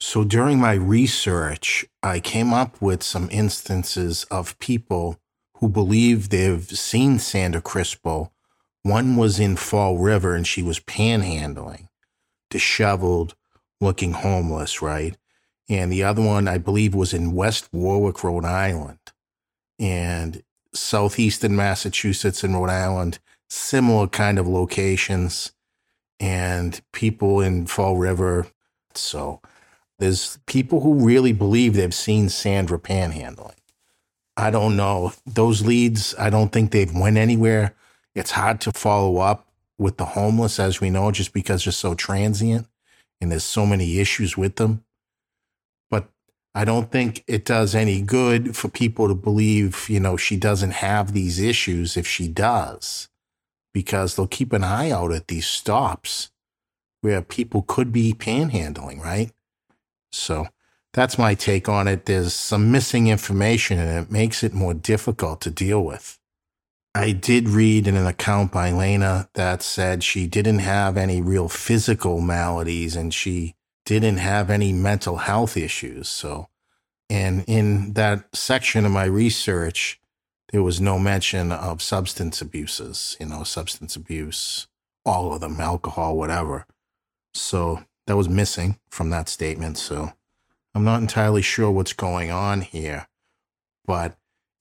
So 0.00 0.24
during 0.24 0.58
my 0.58 0.74
research, 0.74 1.86
I 2.02 2.20
came 2.20 2.52
up 2.52 2.80
with 2.80 3.02
some 3.02 3.28
instances 3.30 4.24
of 4.30 4.58
people 4.58 5.18
who 5.58 5.68
believe 5.68 6.28
they've 6.28 6.64
seen 6.68 7.18
Sandra 7.18 7.62
Crispo. 7.62 8.30
One 8.82 9.16
was 9.16 9.40
in 9.40 9.56
Fall 9.56 9.98
River 9.98 10.34
and 10.34 10.46
she 10.46 10.62
was 10.62 10.80
panhandling, 10.80 11.88
disheveled, 12.50 13.34
looking 13.80 14.12
homeless, 14.12 14.82
right? 14.82 15.16
And 15.68 15.90
the 15.90 16.04
other 16.04 16.22
one, 16.22 16.46
I 16.48 16.58
believe, 16.58 16.94
was 16.94 17.14
in 17.14 17.32
West 17.32 17.68
Warwick, 17.72 18.22
Rhode 18.22 18.44
Island. 18.44 18.98
And 19.78 20.42
southeastern 20.74 21.56
Massachusetts 21.56 22.44
and 22.44 22.54
Rhode 22.54 22.70
Island, 22.70 23.18
similar 23.48 24.06
kind 24.08 24.38
of 24.38 24.46
locations, 24.46 25.52
and 26.20 26.80
people 26.92 27.40
in 27.40 27.66
Fall 27.66 27.96
River. 27.96 28.48
So 28.94 29.40
there's 29.98 30.38
people 30.46 30.80
who 30.80 31.06
really 31.06 31.32
believe 31.32 31.74
they've 31.74 31.94
seen 31.94 32.28
Sandra 32.28 32.78
panhandling. 32.78 33.54
I 34.36 34.50
don't 34.50 34.76
know. 34.76 35.12
Those 35.26 35.64
leads, 35.64 36.14
I 36.18 36.30
don't 36.30 36.52
think 36.52 36.70
they've 36.70 36.92
went 36.92 37.16
anywhere. 37.16 37.74
It's 38.14 38.32
hard 38.32 38.60
to 38.62 38.72
follow 38.72 39.18
up 39.18 39.48
with 39.78 39.96
the 39.96 40.04
homeless, 40.04 40.58
as 40.58 40.80
we 40.80 40.90
know, 40.90 41.10
just 41.10 41.32
because 41.32 41.64
they're 41.64 41.72
so 41.72 41.94
transient 41.94 42.66
and 43.20 43.30
there's 43.30 43.44
so 43.44 43.64
many 43.66 43.98
issues 43.98 44.36
with 44.36 44.56
them. 44.56 44.84
But 45.90 46.08
I 46.54 46.64
don't 46.64 46.90
think 46.90 47.22
it 47.26 47.44
does 47.44 47.74
any 47.74 48.00
good 48.00 48.56
for 48.56 48.68
people 48.68 49.08
to 49.08 49.14
believe, 49.14 49.88
you 49.88 50.00
know, 50.00 50.16
she 50.16 50.36
doesn't 50.36 50.72
have 50.72 51.12
these 51.12 51.40
issues 51.40 51.96
if 51.96 52.06
she 52.06 52.28
does, 52.28 53.08
because 53.72 54.14
they'll 54.14 54.26
keep 54.26 54.52
an 54.52 54.64
eye 54.64 54.90
out 54.90 55.12
at 55.12 55.28
these 55.28 55.46
stops 55.46 56.30
where 57.00 57.22
people 57.22 57.62
could 57.62 57.92
be 57.92 58.14
panhandling, 58.14 59.00
right? 59.00 59.30
So 60.14 60.46
that's 60.92 61.18
my 61.18 61.34
take 61.34 61.68
on 61.68 61.88
it. 61.88 62.06
There's 62.06 62.32
some 62.32 62.70
missing 62.70 63.08
information 63.08 63.78
and 63.78 64.04
it 64.06 64.10
makes 64.10 64.42
it 64.42 64.54
more 64.54 64.74
difficult 64.74 65.40
to 65.42 65.50
deal 65.50 65.84
with. 65.84 66.18
I 66.94 67.10
did 67.10 67.48
read 67.48 67.88
in 67.88 67.96
an 67.96 68.06
account 68.06 68.52
by 68.52 68.70
Laina 68.70 69.28
that 69.34 69.62
said 69.62 70.04
she 70.04 70.28
didn't 70.28 70.60
have 70.60 70.96
any 70.96 71.20
real 71.20 71.48
physical 71.48 72.20
maladies 72.20 72.94
and 72.94 73.12
she 73.12 73.56
didn't 73.84 74.18
have 74.18 74.48
any 74.48 74.72
mental 74.72 75.16
health 75.16 75.56
issues. 75.56 76.08
So, 76.08 76.48
and 77.10 77.44
in 77.48 77.94
that 77.94 78.34
section 78.34 78.86
of 78.86 78.92
my 78.92 79.04
research, 79.04 80.00
there 80.52 80.62
was 80.62 80.80
no 80.80 81.00
mention 81.00 81.50
of 81.50 81.82
substance 81.82 82.40
abuses, 82.40 83.16
you 83.18 83.26
know, 83.26 83.42
substance 83.42 83.96
abuse, 83.96 84.68
all 85.04 85.34
of 85.34 85.40
them, 85.40 85.58
alcohol, 85.58 86.16
whatever. 86.16 86.66
So 87.34 87.82
that 88.06 88.16
was 88.16 88.28
missing 88.28 88.78
from 88.88 89.10
that 89.10 89.28
statement. 89.28 89.78
So 89.78 90.12
I'm 90.74 90.84
not 90.84 91.00
entirely 91.00 91.42
sure 91.42 91.70
what's 91.70 91.92
going 91.92 92.30
on 92.30 92.62
here. 92.62 93.08
But 93.86 94.16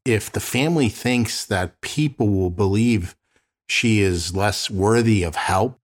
if 0.06 0.32
the 0.32 0.40
family 0.40 0.90
thinks 0.90 1.46
that 1.46 1.82
people 1.82 2.30
will 2.30 2.50
believe 2.50 3.16
she 3.68 4.02
is 4.02 4.36
less 4.36 4.70
worthy 4.70 5.24
of 5.24 5.36
help 5.36 5.80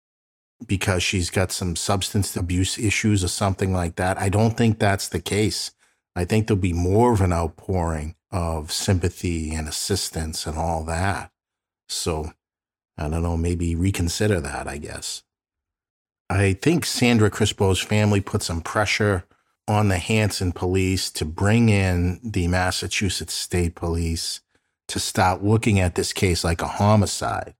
because 0.67 1.01
she's 1.01 1.29
got 1.29 1.51
some 1.51 1.75
substance 1.75 2.35
abuse 2.35 2.77
issues 2.77 3.23
or 3.23 3.29
something 3.29 3.73
like 3.73 3.95
that, 3.95 4.19
I 4.19 4.29
don't 4.29 4.57
think 4.57 4.77
that's 4.77 5.07
the 5.07 5.21
case. 5.21 5.71
I 6.15 6.25
think 6.25 6.47
there'll 6.47 6.61
be 6.61 6.73
more 6.73 7.13
of 7.13 7.21
an 7.21 7.31
outpouring 7.31 8.15
of 8.31 8.71
sympathy 8.71 9.53
and 9.53 9.67
assistance 9.67 10.45
and 10.45 10.57
all 10.57 10.83
that. 10.83 11.31
So 11.87 12.33
I 12.97 13.07
don't 13.07 13.23
know, 13.23 13.37
maybe 13.37 13.75
reconsider 13.75 14.41
that, 14.41 14.67
I 14.67 14.77
guess. 14.77 15.23
I 16.29 16.53
think 16.53 16.85
Sandra 16.85 17.31
Crispo's 17.31 17.79
family 17.79 18.21
put 18.21 18.43
some 18.43 18.61
pressure 18.61 19.25
on 19.67 19.87
the 19.87 19.97
Hanson 19.97 20.51
police 20.51 21.09
to 21.11 21.25
bring 21.25 21.69
in 21.69 22.19
the 22.23 22.47
Massachusetts 22.47 23.33
State 23.33 23.75
Police 23.75 24.41
to 24.87 24.99
start 24.99 25.43
looking 25.43 25.79
at 25.79 25.95
this 25.95 26.13
case 26.13 26.43
like 26.43 26.61
a 26.61 26.67
homicide. 26.67 27.55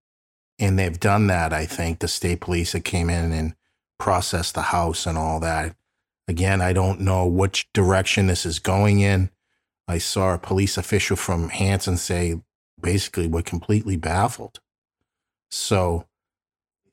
And 0.58 0.78
they've 0.78 1.00
done 1.00 1.28
that, 1.28 1.54
I 1.54 1.66
think. 1.66 2.00
The 2.00 2.08
state 2.08 2.42
police 2.42 2.74
that 2.74 2.84
came 2.84 3.10
in 3.10 3.32
and 3.32 3.56
processed 3.98 4.56
the 4.56 4.64
house 4.64 5.06
and 5.06 5.18
all 5.18 5.40
that. 5.40 5.76
Again, 6.28 6.62
I 6.62 6.74
don't 6.74 7.00
know 7.00 7.26
which 7.26 7.72
direction 7.74 8.28
this 8.28 8.46
is 8.46 8.60
going 8.60 9.00
in. 9.00 9.30
I 9.88 9.98
saw 10.00 10.34
a 10.34 10.40
police 10.40 10.78
official 10.78 11.16
from 11.16 11.50
Hanson 11.50 11.98
say 11.98 12.42
basically 12.80 13.28
we're 13.28 13.42
completely 13.42 13.98
baffled. 13.98 14.60
So 15.50 16.06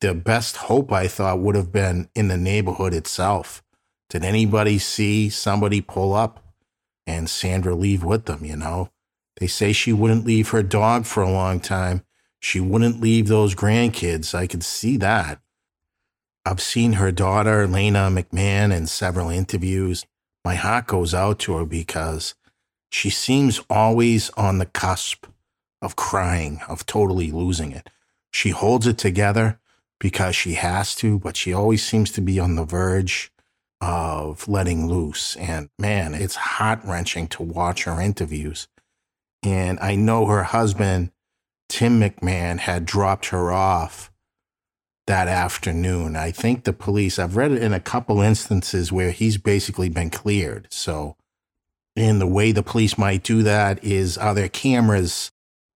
the 0.01 0.15
best 0.15 0.57
hope 0.57 0.93
I 0.93 1.09
thought 1.09 1.41
would 1.41 1.55
have 1.55 1.73
been 1.73 2.09
in 2.15 2.29
the 2.29 2.37
neighborhood 2.37 2.95
itself. 2.95 3.63
Did 4.09 4.25
anybody 4.25 4.79
see 4.79 5.29
somebody 5.29 5.81
pull 5.81 6.15
up 6.15 6.45
and 7.07 7.29
Sandra 7.29 7.75
leave 7.75 8.05
with 8.05 8.27
them? 8.27 8.45
You 8.45 8.57
know, 8.57 8.91
they 9.39 9.47
say 9.47 9.73
she 9.73 9.93
wouldn't 9.93 10.27
leave 10.27 10.51
her 10.51 10.63
dog 10.63 11.07
for 11.07 11.23
a 11.23 11.31
long 11.31 11.61
time. 11.61 12.05
She 12.41 12.61
wouldn't 12.61 13.01
leave 13.01 13.29
those 13.29 13.55
grandkids. 13.55 14.35
I 14.35 14.47
could 14.47 14.63
see 14.63 14.97
that. 14.99 15.41
I've 16.45 16.61
seen 16.61 16.95
her 16.95 17.11
daughter, 17.11 17.67
Laina 17.67 18.09
McMahon, 18.11 18.73
in 18.73 18.87
several 18.87 19.31
interviews. 19.31 20.05
My 20.45 20.55
heart 20.55 20.87
goes 20.87 21.13
out 21.13 21.41
to 21.41 21.57
her 21.57 21.65
because 21.65 22.35
she 22.91 23.11
seems 23.11 23.61
always 23.69 24.31
on 24.31 24.59
the 24.59 24.67
cusp 24.67 25.27
of 25.83 25.97
crying, 25.97 26.61
of 26.69 26.87
totally 26.87 27.33
losing 27.33 27.73
it. 27.73 27.91
She 28.31 28.51
holds 28.51 28.87
it 28.87 28.99
together 28.99 29.59
because 29.99 30.37
she 30.37 30.55
has 30.55 30.95
to, 30.97 31.19
but 31.19 31.37
she 31.37 31.53
always 31.53 31.85
seems 31.85 32.11
to 32.13 32.21
be 32.21 32.39
on 32.39 32.57
the 32.57 32.65
verge 32.65 33.33
of 33.81 34.49
letting 34.49 34.89
loose. 34.89 35.37
And 35.37 35.71
man, 35.79 36.15
it's 36.15 36.37
heart 36.37 36.81
wrenching 36.85 37.29
to 37.29 37.43
watch 37.43 37.85
her 37.85 38.01
interviews. 38.01 38.69
And 39.43 39.79
I 39.81 39.95
know 39.95 40.27
her 40.27 40.45
husband, 40.45 41.13
Tim 41.69 42.01
McMahon, 42.01 42.59
had 42.59 42.85
dropped 42.85 43.27
her 43.27 43.53
off 43.53 44.11
that 45.07 45.29
afternoon. 45.29 46.17
I 46.17 46.31
think 46.31 46.65
the 46.65 46.73
police, 46.73 47.19
I've 47.19 47.37
read 47.37 47.53
it 47.53 47.63
in 47.63 47.73
a 47.73 47.81
couple 47.81 48.21
instances 48.21 48.91
where 48.91 49.13
he's 49.13 49.39
basically 49.39 49.89
been 49.89 50.11
cleared. 50.11 50.67
So, 50.71 51.17
and 51.95 52.21
the 52.21 52.27
way 52.27 52.53
the 52.53 52.63
police 52.63 52.99
might 52.99 53.23
do 53.23 53.43
that 53.43 53.83
is 53.85 54.19
are 54.19 54.35
there 54.35 54.49
cameras 54.49 55.31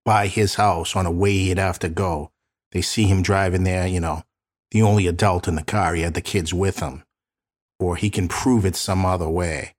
by 0.04 0.26
his 0.26 0.56
house 0.56 0.96
on 0.96 1.06
a 1.06 1.10
way 1.10 1.32
he'd 1.32 1.58
have 1.58 1.78
to 1.80 1.88
go? 1.88 2.32
They 2.72 2.82
see 2.82 3.04
him 3.04 3.22
driving 3.22 3.64
there, 3.64 3.86
you 3.86 4.00
know, 4.00 4.22
the 4.70 4.82
only 4.82 5.06
adult 5.06 5.48
in 5.48 5.56
the 5.56 5.64
car. 5.64 5.94
He 5.94 6.02
had 6.02 6.14
the 6.14 6.20
kids 6.20 6.54
with 6.54 6.80
him, 6.80 7.04
or 7.78 7.96
he 7.96 8.10
can 8.10 8.28
prove 8.28 8.64
it 8.64 8.76
some 8.76 9.04
other 9.04 9.28
way. 9.28 9.74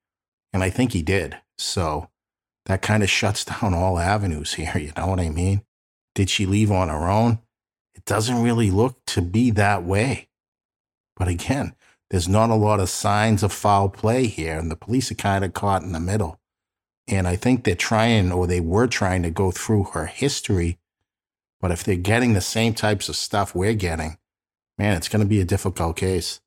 And 0.53 0.63
I 0.63 0.69
think 0.69 0.91
he 0.91 1.01
did. 1.01 1.37
So 1.57 2.09
that 2.65 2.81
kind 2.81 3.03
of 3.03 3.09
shuts 3.09 3.45
down 3.45 3.73
all 3.73 3.99
avenues 3.99 4.53
here. 4.55 4.77
You 4.77 4.91
know 4.97 5.07
what 5.07 5.19
I 5.19 5.29
mean? 5.29 5.63
Did 6.15 6.29
she 6.29 6.45
leave 6.45 6.71
on 6.71 6.89
her 6.89 7.09
own? 7.09 7.39
It 7.95 8.05
doesn't 8.05 8.41
really 8.41 8.71
look 8.71 8.97
to 9.07 9.21
be 9.21 9.51
that 9.51 9.83
way. 9.83 10.27
But 11.15 11.27
again, 11.27 11.75
there's 12.09 12.27
not 12.27 12.49
a 12.49 12.55
lot 12.55 12.81
of 12.81 12.89
signs 12.89 13.43
of 13.43 13.53
foul 13.53 13.87
play 13.87 14.27
here, 14.27 14.57
and 14.57 14.69
the 14.69 14.75
police 14.75 15.11
are 15.11 15.15
kind 15.15 15.45
of 15.45 15.53
caught 15.53 15.83
in 15.83 15.93
the 15.93 15.99
middle. 15.99 16.39
And 17.07 17.27
I 17.27 17.35
think 17.35 17.63
they're 17.63 17.75
trying, 17.75 18.31
or 18.31 18.47
they 18.47 18.59
were 18.59 18.87
trying 18.87 19.23
to 19.23 19.29
go 19.29 19.51
through 19.51 19.85
her 19.93 20.07
history 20.07 20.77
but 21.61 21.71
if 21.71 21.83
they're 21.83 21.95
getting 21.95 22.33
the 22.33 22.41
same 22.41 22.73
types 22.73 23.07
of 23.07 23.15
stuff 23.15 23.55
we're 23.55 23.73
getting, 23.73 24.17
man, 24.77 24.97
it's 24.97 25.07
going 25.07 25.21
to 25.21 25.29
be 25.29 25.39
a 25.39 25.45
difficult 25.45 25.95
case. 25.95 26.41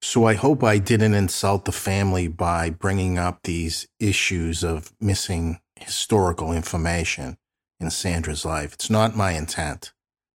So 0.00 0.26
I 0.26 0.34
hope 0.34 0.62
I 0.62 0.78
didn't 0.78 1.14
insult 1.14 1.64
the 1.64 1.72
family 1.72 2.28
by 2.28 2.70
bringing 2.70 3.18
up 3.18 3.40
these 3.42 3.88
issues 3.98 4.62
of 4.62 4.92
missing 5.00 5.60
historical 5.74 6.52
information 6.52 7.36
in 7.80 7.90
Sandra's 7.90 8.44
life. 8.44 8.74
It's 8.74 8.88
not 8.88 9.16
my 9.16 9.32
intent. 9.32 9.92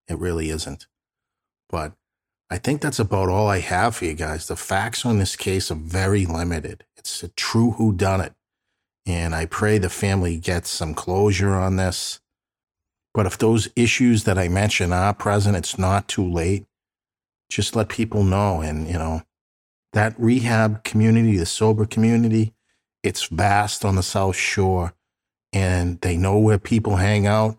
It 0.10 0.20
really 0.20 0.50
isn't. 0.50 0.88
But 1.70 1.94
I 2.50 2.58
think 2.58 2.82
that's 2.82 3.00
about 3.00 3.30
all 3.30 3.48
I 3.48 3.60
have 3.60 3.96
for 3.96 4.06
you 4.06 4.14
guys. 4.14 4.48
The 4.48 4.58
facts 4.58 5.06
on 5.06 5.18
this 5.18 5.38
case 5.38 5.72
are 5.72 5.76
very 5.76 6.26
limited. 6.26 6.84
It's 6.98 7.24
a 7.24 7.30
true 7.30 7.76
whodunit. 7.78 8.36
And 9.06 9.34
I 9.34 9.46
pray 9.46 9.78
the 9.78 9.90
family 9.90 10.38
gets 10.38 10.70
some 10.70 10.94
closure 10.94 11.54
on 11.54 11.78
this. 11.78 12.20
But 13.14 13.26
if 13.26 13.38
those 13.38 13.70
issues 13.76 14.24
that 14.24 14.38
I 14.38 14.48
mentioned 14.48 14.94
are 14.94 15.14
present, 15.14 15.56
it's 15.56 15.78
not 15.78 16.08
too 16.08 16.28
late. 16.28 16.66
Just 17.50 17.76
let 17.76 17.90
people 17.90 18.24
know. 18.24 18.62
And, 18.62 18.88
you 18.88 18.94
know, 18.94 19.22
that 19.94 20.16
rehab 20.18 20.84
community, 20.84 21.38
the 21.38 21.46
sober 21.46 21.86
community, 21.86 22.54
it's 23.04 23.28
vast 23.28 23.86
on 23.86 23.96
the 23.96 24.04
South 24.04 24.36
Shore. 24.36 24.94
And 25.52 26.02
they 26.02 26.18
know 26.18 26.40
where 26.40 26.58
people 26.58 26.96
hang 26.96 27.28
out, 27.28 27.58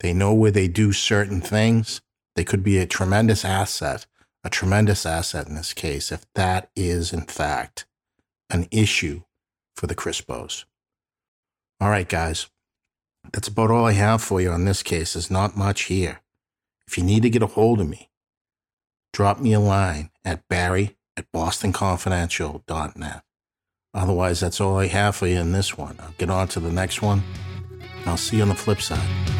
they 0.00 0.14
know 0.14 0.32
where 0.32 0.50
they 0.50 0.68
do 0.68 0.92
certain 0.92 1.40
things. 1.40 2.00
They 2.34 2.44
could 2.44 2.62
be 2.62 2.78
a 2.78 2.86
tremendous 2.86 3.44
asset, 3.44 4.06
a 4.44 4.50
tremendous 4.50 5.04
asset 5.06 5.48
in 5.48 5.54
this 5.54 5.72
case, 5.72 6.12
if 6.12 6.24
that 6.34 6.70
is, 6.76 7.12
in 7.12 7.22
fact, 7.22 7.86
an 8.50 8.68
issue 8.70 9.22
for 9.74 9.86
the 9.86 9.94
Crispos. 9.94 10.64
All 11.80 11.90
right, 11.90 12.08
guys. 12.08 12.48
That's 13.32 13.48
about 13.48 13.70
all 13.70 13.86
I 13.86 13.92
have 13.92 14.22
for 14.22 14.40
you 14.40 14.50
on 14.50 14.64
this 14.64 14.82
case. 14.82 15.14
There's 15.14 15.30
not 15.30 15.56
much 15.56 15.82
here. 15.82 16.20
If 16.86 16.96
you 16.96 17.04
need 17.04 17.22
to 17.22 17.30
get 17.30 17.42
a 17.42 17.46
hold 17.46 17.80
of 17.80 17.88
me, 17.88 18.10
drop 19.12 19.40
me 19.40 19.52
a 19.52 19.60
line 19.60 20.10
at 20.24 20.48
barry 20.48 20.96
at 21.16 21.30
bostonconfidential.net. 21.32 23.22
Otherwise, 23.94 24.40
that's 24.40 24.60
all 24.60 24.78
I 24.78 24.86
have 24.86 25.16
for 25.16 25.26
you 25.26 25.38
in 25.38 25.52
this 25.52 25.76
one. 25.76 25.96
I'll 26.00 26.14
get 26.18 26.30
on 26.30 26.48
to 26.48 26.60
the 26.60 26.70
next 26.70 27.00
one. 27.00 27.22
I'll 28.04 28.16
see 28.16 28.36
you 28.36 28.42
on 28.42 28.50
the 28.50 28.54
flip 28.54 28.80
side. 28.80 29.35